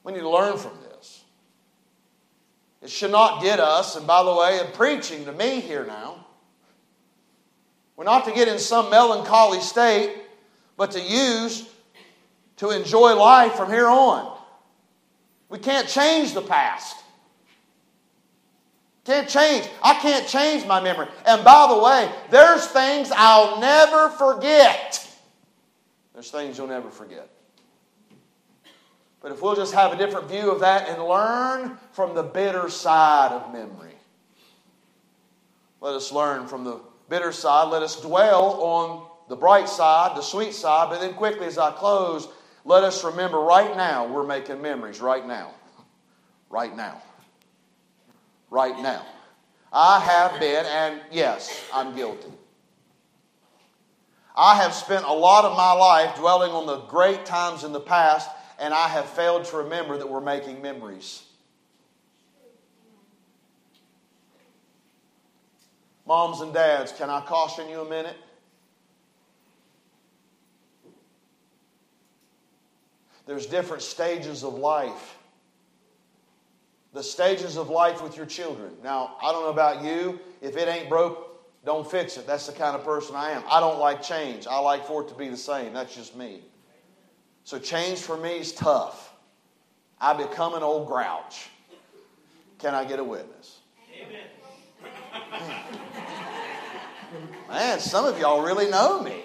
[0.02, 1.22] We need to learn from this.
[2.82, 6.26] It should not get us, and by the way, in preaching to me here now,
[7.96, 10.14] we're not to get in some melancholy state,
[10.76, 11.68] but to use
[12.56, 14.36] to enjoy life from here on.
[15.48, 16.96] We can't change the past.
[19.04, 19.68] Can't change.
[19.82, 21.06] I can't change my memory.
[21.26, 25.02] And by the way, there's things I'll never forget.
[26.12, 27.30] There's things you'll never forget.
[29.20, 32.68] But if we'll just have a different view of that and learn from the bitter
[32.68, 33.94] side of memory,
[35.80, 37.70] let us learn from the bitter side.
[37.70, 40.90] Let us dwell on the bright side, the sweet side.
[40.90, 42.28] But then, quickly as I close,
[42.64, 45.52] let us remember right now we're making memories, right now.
[46.50, 47.02] Right now
[48.50, 49.04] right now.
[49.72, 52.32] I have been, and yes, I'm guilty.
[54.34, 57.80] I have spent a lot of my life dwelling on the great times in the
[57.80, 61.24] past, and I have failed to remember that we're making memories.
[66.06, 68.16] Moms and dads, can I caution you a minute?
[73.26, 75.16] There's different stages of life
[76.96, 78.72] the stages of life with your children.
[78.82, 80.18] Now, I don't know about you.
[80.40, 82.26] If it ain't broke, don't fix it.
[82.26, 83.42] That's the kind of person I am.
[83.50, 84.46] I don't like change.
[84.46, 85.74] I like for it to be the same.
[85.74, 86.40] That's just me.
[87.44, 89.12] So change for me is tough.
[90.00, 91.50] I become an old grouch.
[92.58, 93.58] Can I get a witness?
[94.00, 94.24] Amen.
[97.50, 99.20] Man, some of y'all really know me.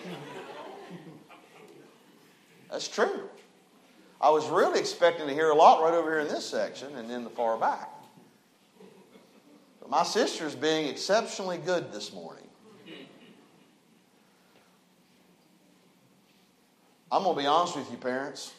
[2.70, 3.30] That's true.
[4.22, 7.09] I was really expecting to hear a lot right over here in this section and
[7.09, 7.89] in the far back.
[9.80, 12.47] But my sister's being exceptionally good this morning.
[17.11, 18.53] I'm going to be honest with you, parents.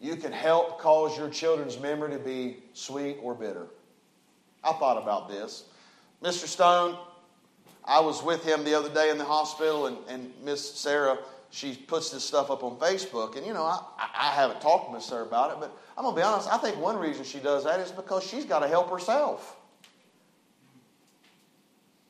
[0.00, 3.66] You can help cause your children's memory to be sweet or bitter.
[4.62, 5.64] I thought about this.
[6.22, 6.46] Mr.
[6.46, 6.98] Stone,
[7.84, 11.18] I was with him the other day in the hospital, and, and Miss Sarah
[11.52, 13.36] she puts this stuff up on Facebook.
[13.36, 16.16] And, you know, I, I haven't talked to Miss Sarah about it, but I'm going
[16.16, 16.50] to be honest.
[16.50, 19.56] I think one reason she does that is because she's got to help herself.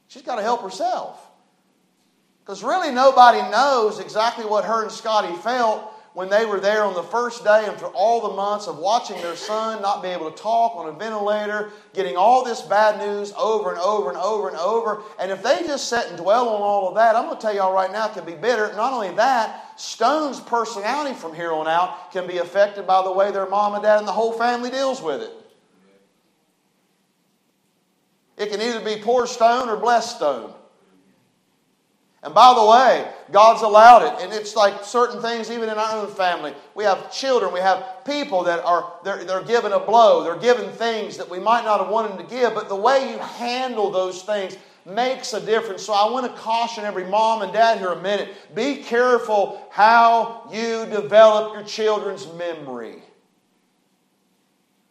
[0.07, 1.29] She's got to help herself.
[2.45, 6.95] Because really nobody knows exactly what her and Scotty felt when they were there on
[6.95, 10.31] the first day and for all the months of watching their son not be able
[10.31, 14.49] to talk on a ventilator, getting all this bad news over and over and over
[14.49, 15.03] and over.
[15.19, 17.55] And if they just sit and dwell on all of that, I'm going to tell
[17.55, 18.71] y'all right now, it can be bitter.
[18.77, 23.33] Not only that, Stone's personality from here on out can be affected by the way
[23.33, 25.31] their mom and dad and the whole family deals with it.
[28.37, 30.53] It can either be poor Stone or blessed Stone.
[32.25, 34.25] And by the way, God's allowed it.
[34.25, 36.55] And it's like certain things, even in our own family.
[36.75, 40.71] We have children, we have people that are they're, they're given a blow, they're given
[40.71, 44.23] things that we might not have wanted to give, but the way you handle those
[44.23, 44.57] things
[44.87, 45.83] makes a difference.
[45.83, 48.33] So I want to caution every mom and dad here a minute.
[48.55, 53.03] Be careful how you develop your children's memory.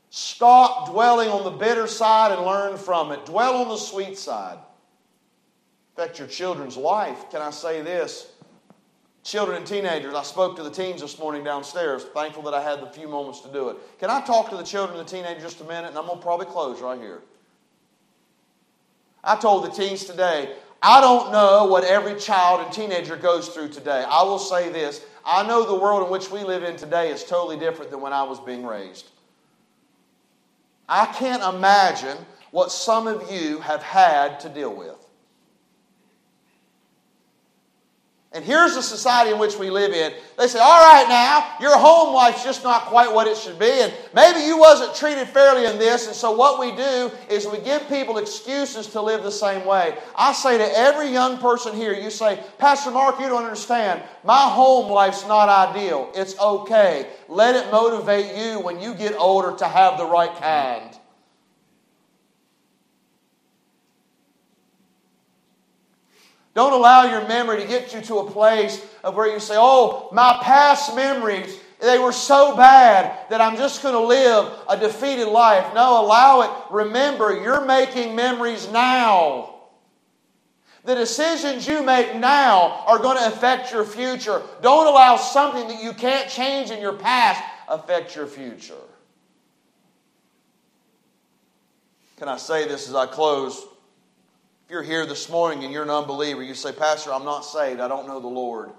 [0.09, 3.25] Stop dwelling on the bitter side and learn from it.
[3.25, 4.57] Dwell on the sweet side
[6.01, 7.29] affect your children's life.
[7.29, 8.31] Can I say this?
[9.23, 12.03] Children and teenagers, I spoke to the teens this morning downstairs.
[12.05, 13.77] Thankful that I had the few moments to do it.
[13.99, 15.89] Can I talk to the children and the teenagers just a minute?
[15.89, 17.21] And I'm going to probably close right here.
[19.23, 23.69] I told the teens today, I don't know what every child and teenager goes through
[23.69, 24.03] today.
[24.07, 27.23] I will say this I know the world in which we live in today is
[27.23, 29.11] totally different than when I was being raised.
[30.89, 32.17] I can't imagine
[32.49, 35.00] what some of you have had to deal with.
[38.33, 40.13] And here's the society in which we live in.
[40.37, 43.69] They say, all right now, your home life's just not quite what it should be,
[43.69, 47.59] and maybe you wasn't treated fairly in this, and so what we do is we
[47.59, 49.97] give people excuses to live the same way.
[50.15, 54.01] I say to every young person here, you say, Pastor Mark, you don't understand.
[54.23, 56.09] My home life's not ideal.
[56.15, 57.09] It's okay.
[57.27, 60.97] Let it motivate you when you get older to have the right kind.
[66.53, 70.09] Don't allow your memory to get you to a place of where you say, Oh,
[70.11, 75.27] my past memories, they were so bad that I'm just going to live a defeated
[75.27, 75.73] life.
[75.73, 76.51] No, allow it.
[76.71, 79.55] Remember, you're making memories now.
[80.83, 84.41] The decisions you make now are going to affect your future.
[84.61, 88.73] Don't allow something that you can't change in your past affect your future.
[92.17, 93.65] Can I say this as I close?
[94.71, 97.81] You're here this morning and you're an unbeliever, you say, Pastor, I'm not saved.
[97.81, 98.71] I don't know the Lord.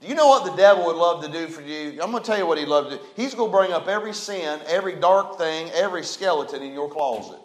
[0.00, 2.00] Do you know what the devil would love to do for you?
[2.02, 3.02] I'm going to tell you what he'd love to do.
[3.14, 7.38] He's going to bring up every sin, every dark thing, every skeleton in your closet.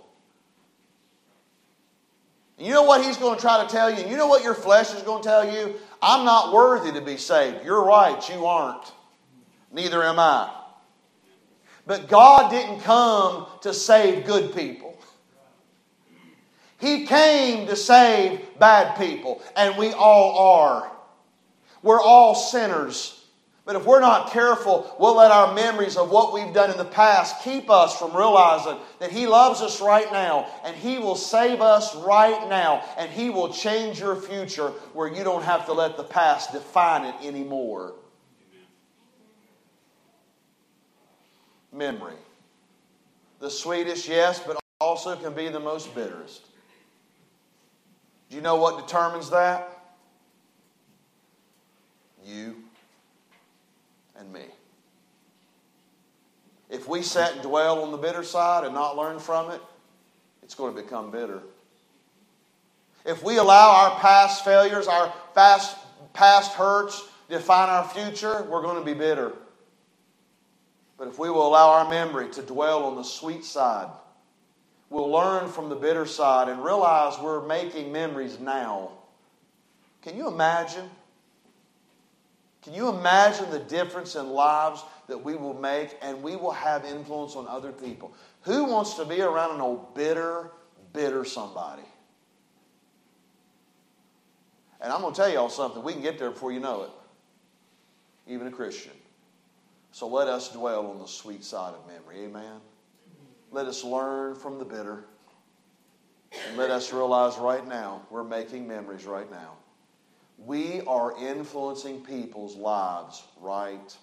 [2.58, 3.98] And you know what he's going to try to tell you?
[3.98, 5.76] And you know what your flesh is going to tell you?
[6.02, 7.64] I'm not worthy to be saved.
[7.64, 8.92] You're right, you aren't.
[9.72, 10.52] Neither am I.
[11.86, 14.85] But God didn't come to save good people.
[16.80, 20.92] He came to save bad people, and we all are.
[21.82, 23.22] We're all sinners.
[23.66, 26.86] But if we're not careful, we'll let our memories of what we've done in the
[26.86, 31.62] past keep us from realizing that He loves us right now, and He will save
[31.62, 35.98] us right now, and He will change your future where you don't have to let
[35.98, 37.96] the past define it anymore.
[41.74, 42.14] Memory.
[43.40, 46.46] The sweetest, yes, but also can be the most bitterest.
[48.36, 49.70] You know what determines that?
[52.26, 52.58] You
[54.20, 54.44] and me.
[56.70, 59.62] If we sit and dwell on the bitter side and not learn from it,
[60.44, 61.40] it's going to become bitter.
[63.06, 65.78] If we allow our past failures, our past,
[66.12, 69.32] past hurts define our future, we're going to be bitter.
[70.98, 73.88] But if we will allow our memory to dwell on the sweet side,
[74.90, 78.92] we'll learn from the bitter side and realize we're making memories now.
[80.02, 80.90] Can you imagine?
[82.62, 86.84] Can you imagine the difference in lives that we will make and we will have
[86.84, 88.14] influence on other people?
[88.42, 90.52] Who wants to be around an old bitter,
[90.94, 91.84] bitter somebody?
[94.82, 95.84] And I'm going to tell y'all something.
[95.84, 96.90] We can get there before you know it,
[98.28, 98.94] even a Christian.
[99.92, 102.26] So let us dwell on the sweet side of memory.
[102.26, 102.60] Amen.
[103.56, 105.06] Let us learn from the bitter.
[106.50, 109.54] And let us realize right now, we're making memories right now.
[110.38, 113.98] We are influencing people's lives right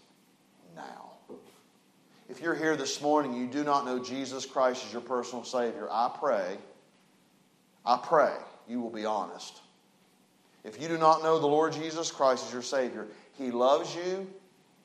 [0.75, 1.11] now.
[2.31, 5.87] If you're here this morning, you do not know Jesus Christ as your personal Savior,
[5.91, 6.57] I pray,
[7.85, 8.35] I pray
[8.67, 9.61] you will be honest.
[10.65, 14.27] If you do not know the Lord Jesus Christ as your Savior, He loves you,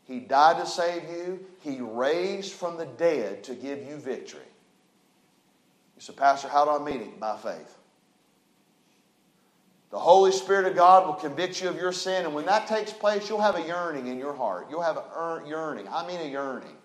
[0.04, 4.42] He died to save you, He raised from the dead to give you victory.
[5.98, 7.14] You say, Pastor, how do I meet him?
[7.20, 7.76] By faith.
[9.90, 12.94] The Holy Spirit of God will convict you of your sin, and when that takes
[12.94, 14.68] place, you'll have a yearning in your heart.
[14.70, 15.88] You'll have a yearning.
[15.90, 16.76] I mean, a yearning.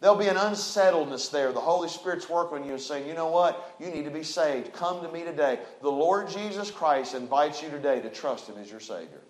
[0.00, 1.50] There'll be an unsettledness there.
[1.52, 3.74] The Holy Spirit's working on you and saying, you know what?
[3.80, 4.72] You need to be saved.
[4.72, 5.58] Come to me today.
[5.82, 9.22] The Lord Jesus Christ invites you today to trust Him as your Savior.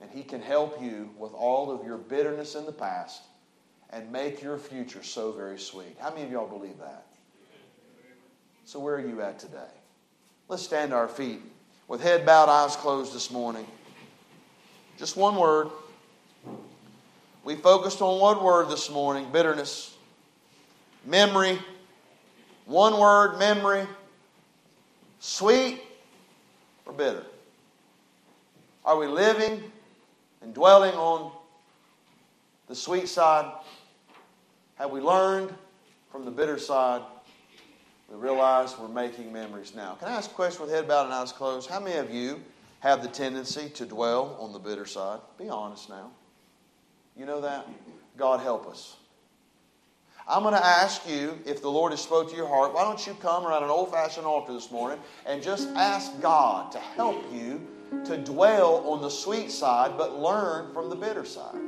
[0.00, 3.22] And He can help you with all of your bitterness in the past
[3.90, 5.96] and make your future so very sweet.
[5.98, 7.11] How many of y'all believe that?
[8.72, 9.68] So, where are you at today?
[10.48, 11.42] Let's stand to our feet
[11.88, 13.66] with head bowed, eyes closed this morning.
[14.96, 15.68] Just one word.
[17.44, 19.94] We focused on one word this morning bitterness,
[21.04, 21.58] memory.
[22.64, 23.86] One word, memory.
[25.20, 25.82] Sweet
[26.86, 27.26] or bitter?
[28.86, 29.64] Are we living
[30.40, 31.30] and dwelling on
[32.68, 33.52] the sweet side?
[34.76, 35.52] Have we learned
[36.10, 37.02] from the bitter side?
[38.12, 39.94] We realize we're making memories now.
[39.94, 41.70] Can I ask a question with head bowed and eyes closed?
[41.70, 42.42] How many of you
[42.80, 45.20] have the tendency to dwell on the bitter side?
[45.38, 46.10] Be honest now.
[47.16, 47.66] You know that?
[48.18, 48.96] God help us.
[50.28, 53.04] I'm going to ask you, if the Lord has spoke to your heart, why don't
[53.06, 57.66] you come around an old-fashioned altar this morning and just ask God to help you
[58.04, 61.58] to dwell on the sweet side, but learn from the bitter side.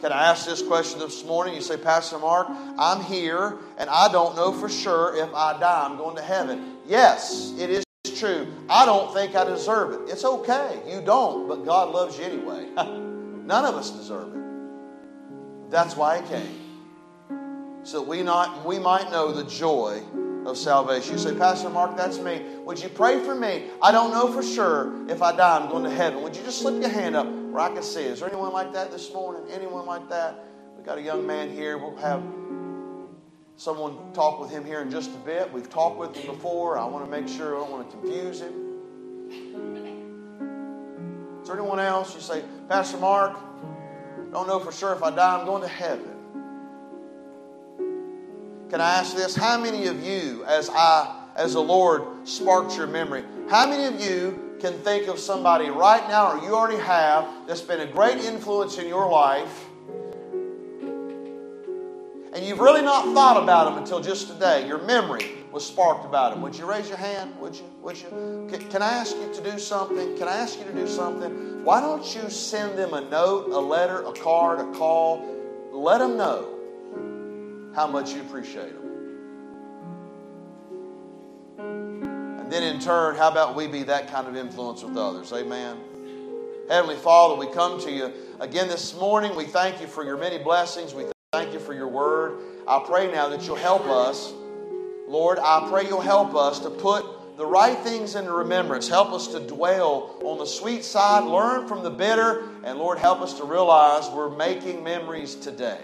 [0.00, 1.54] Can I ask this question this morning?
[1.54, 2.46] You say, Pastor Mark,
[2.78, 6.76] I'm here and I don't know for sure if I die, I'm going to heaven.
[6.86, 7.84] Yes, it is
[8.16, 8.46] true.
[8.68, 10.12] I don't think I deserve it.
[10.12, 10.80] It's okay.
[10.86, 12.68] You don't, but God loves you anyway.
[12.76, 15.70] None of us deserve it.
[15.70, 17.80] That's why He came.
[17.82, 20.02] So we, not, we might know the joy
[20.48, 21.12] of salvation.
[21.12, 22.42] You say, Pastor Mark, that's me.
[22.64, 23.64] Would you pray for me?
[23.82, 26.22] I don't know for sure if I die, I'm going to heaven.
[26.22, 28.02] Would you just slip your hand up where I can see?
[28.02, 29.42] Is there anyone like that this morning?
[29.50, 30.44] Anyone like that?
[30.76, 31.78] We've got a young man here.
[31.78, 32.22] We'll have
[33.56, 35.52] someone talk with him here in just a bit.
[35.52, 36.78] We've talked with him before.
[36.78, 38.64] I want to make sure I don't want to confuse him.
[41.42, 42.14] Is there anyone else?
[42.14, 43.36] You say, Pastor Mark,
[44.32, 46.17] don't know for sure if I die, I'm going to heaven.
[48.70, 49.34] Can I ask this?
[49.34, 53.98] How many of you, as I, as the Lord sparks your memory, how many of
[53.98, 58.18] you can think of somebody right now, or you already have, that's been a great
[58.18, 59.64] influence in your life,
[62.34, 64.68] and you've really not thought about them until just today?
[64.68, 66.42] Your memory was sparked about them.
[66.42, 67.40] Would you raise your hand?
[67.40, 67.64] Would you?
[67.80, 68.50] Would you?
[68.68, 70.14] Can I ask you to do something?
[70.18, 71.64] Can I ask you to do something?
[71.64, 75.24] Why don't you send them a note, a letter, a card, a call?
[75.72, 76.57] Let them know
[77.74, 78.88] how much you appreciate them.
[81.58, 85.32] And then in turn, how about we be that kind of influence with others?
[85.32, 85.78] Amen.
[86.68, 89.36] Heavenly Father, we come to you again this morning.
[89.36, 90.94] We thank you for your many blessings.
[90.94, 92.40] We thank you for your word.
[92.66, 94.32] I pray now that you'll help us.
[95.06, 98.88] Lord, I pray you'll help us to put the right things into remembrance.
[98.88, 103.20] Help us to dwell on the sweet side, learn from the bitter, and Lord, help
[103.20, 105.80] us to realize we're making memories today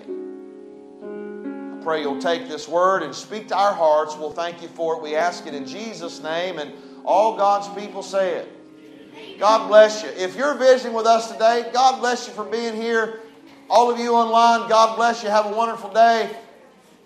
[1.85, 4.17] pray you'll take this word and speak to our hearts.
[4.17, 5.03] We'll thank you for it.
[5.03, 6.59] We ask it in Jesus' name.
[6.59, 6.73] And
[7.05, 9.39] all God's people say it.
[9.39, 10.09] God bless you.
[10.11, 13.21] If you're visiting with us today, God bless you for being here.
[13.69, 15.29] All of you online, God bless you.
[15.29, 16.35] Have a wonderful day.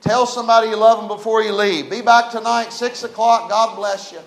[0.01, 1.91] Tell somebody you love them before you leave.
[1.91, 3.51] Be back tonight, 6 o'clock.
[3.51, 4.21] God bless you.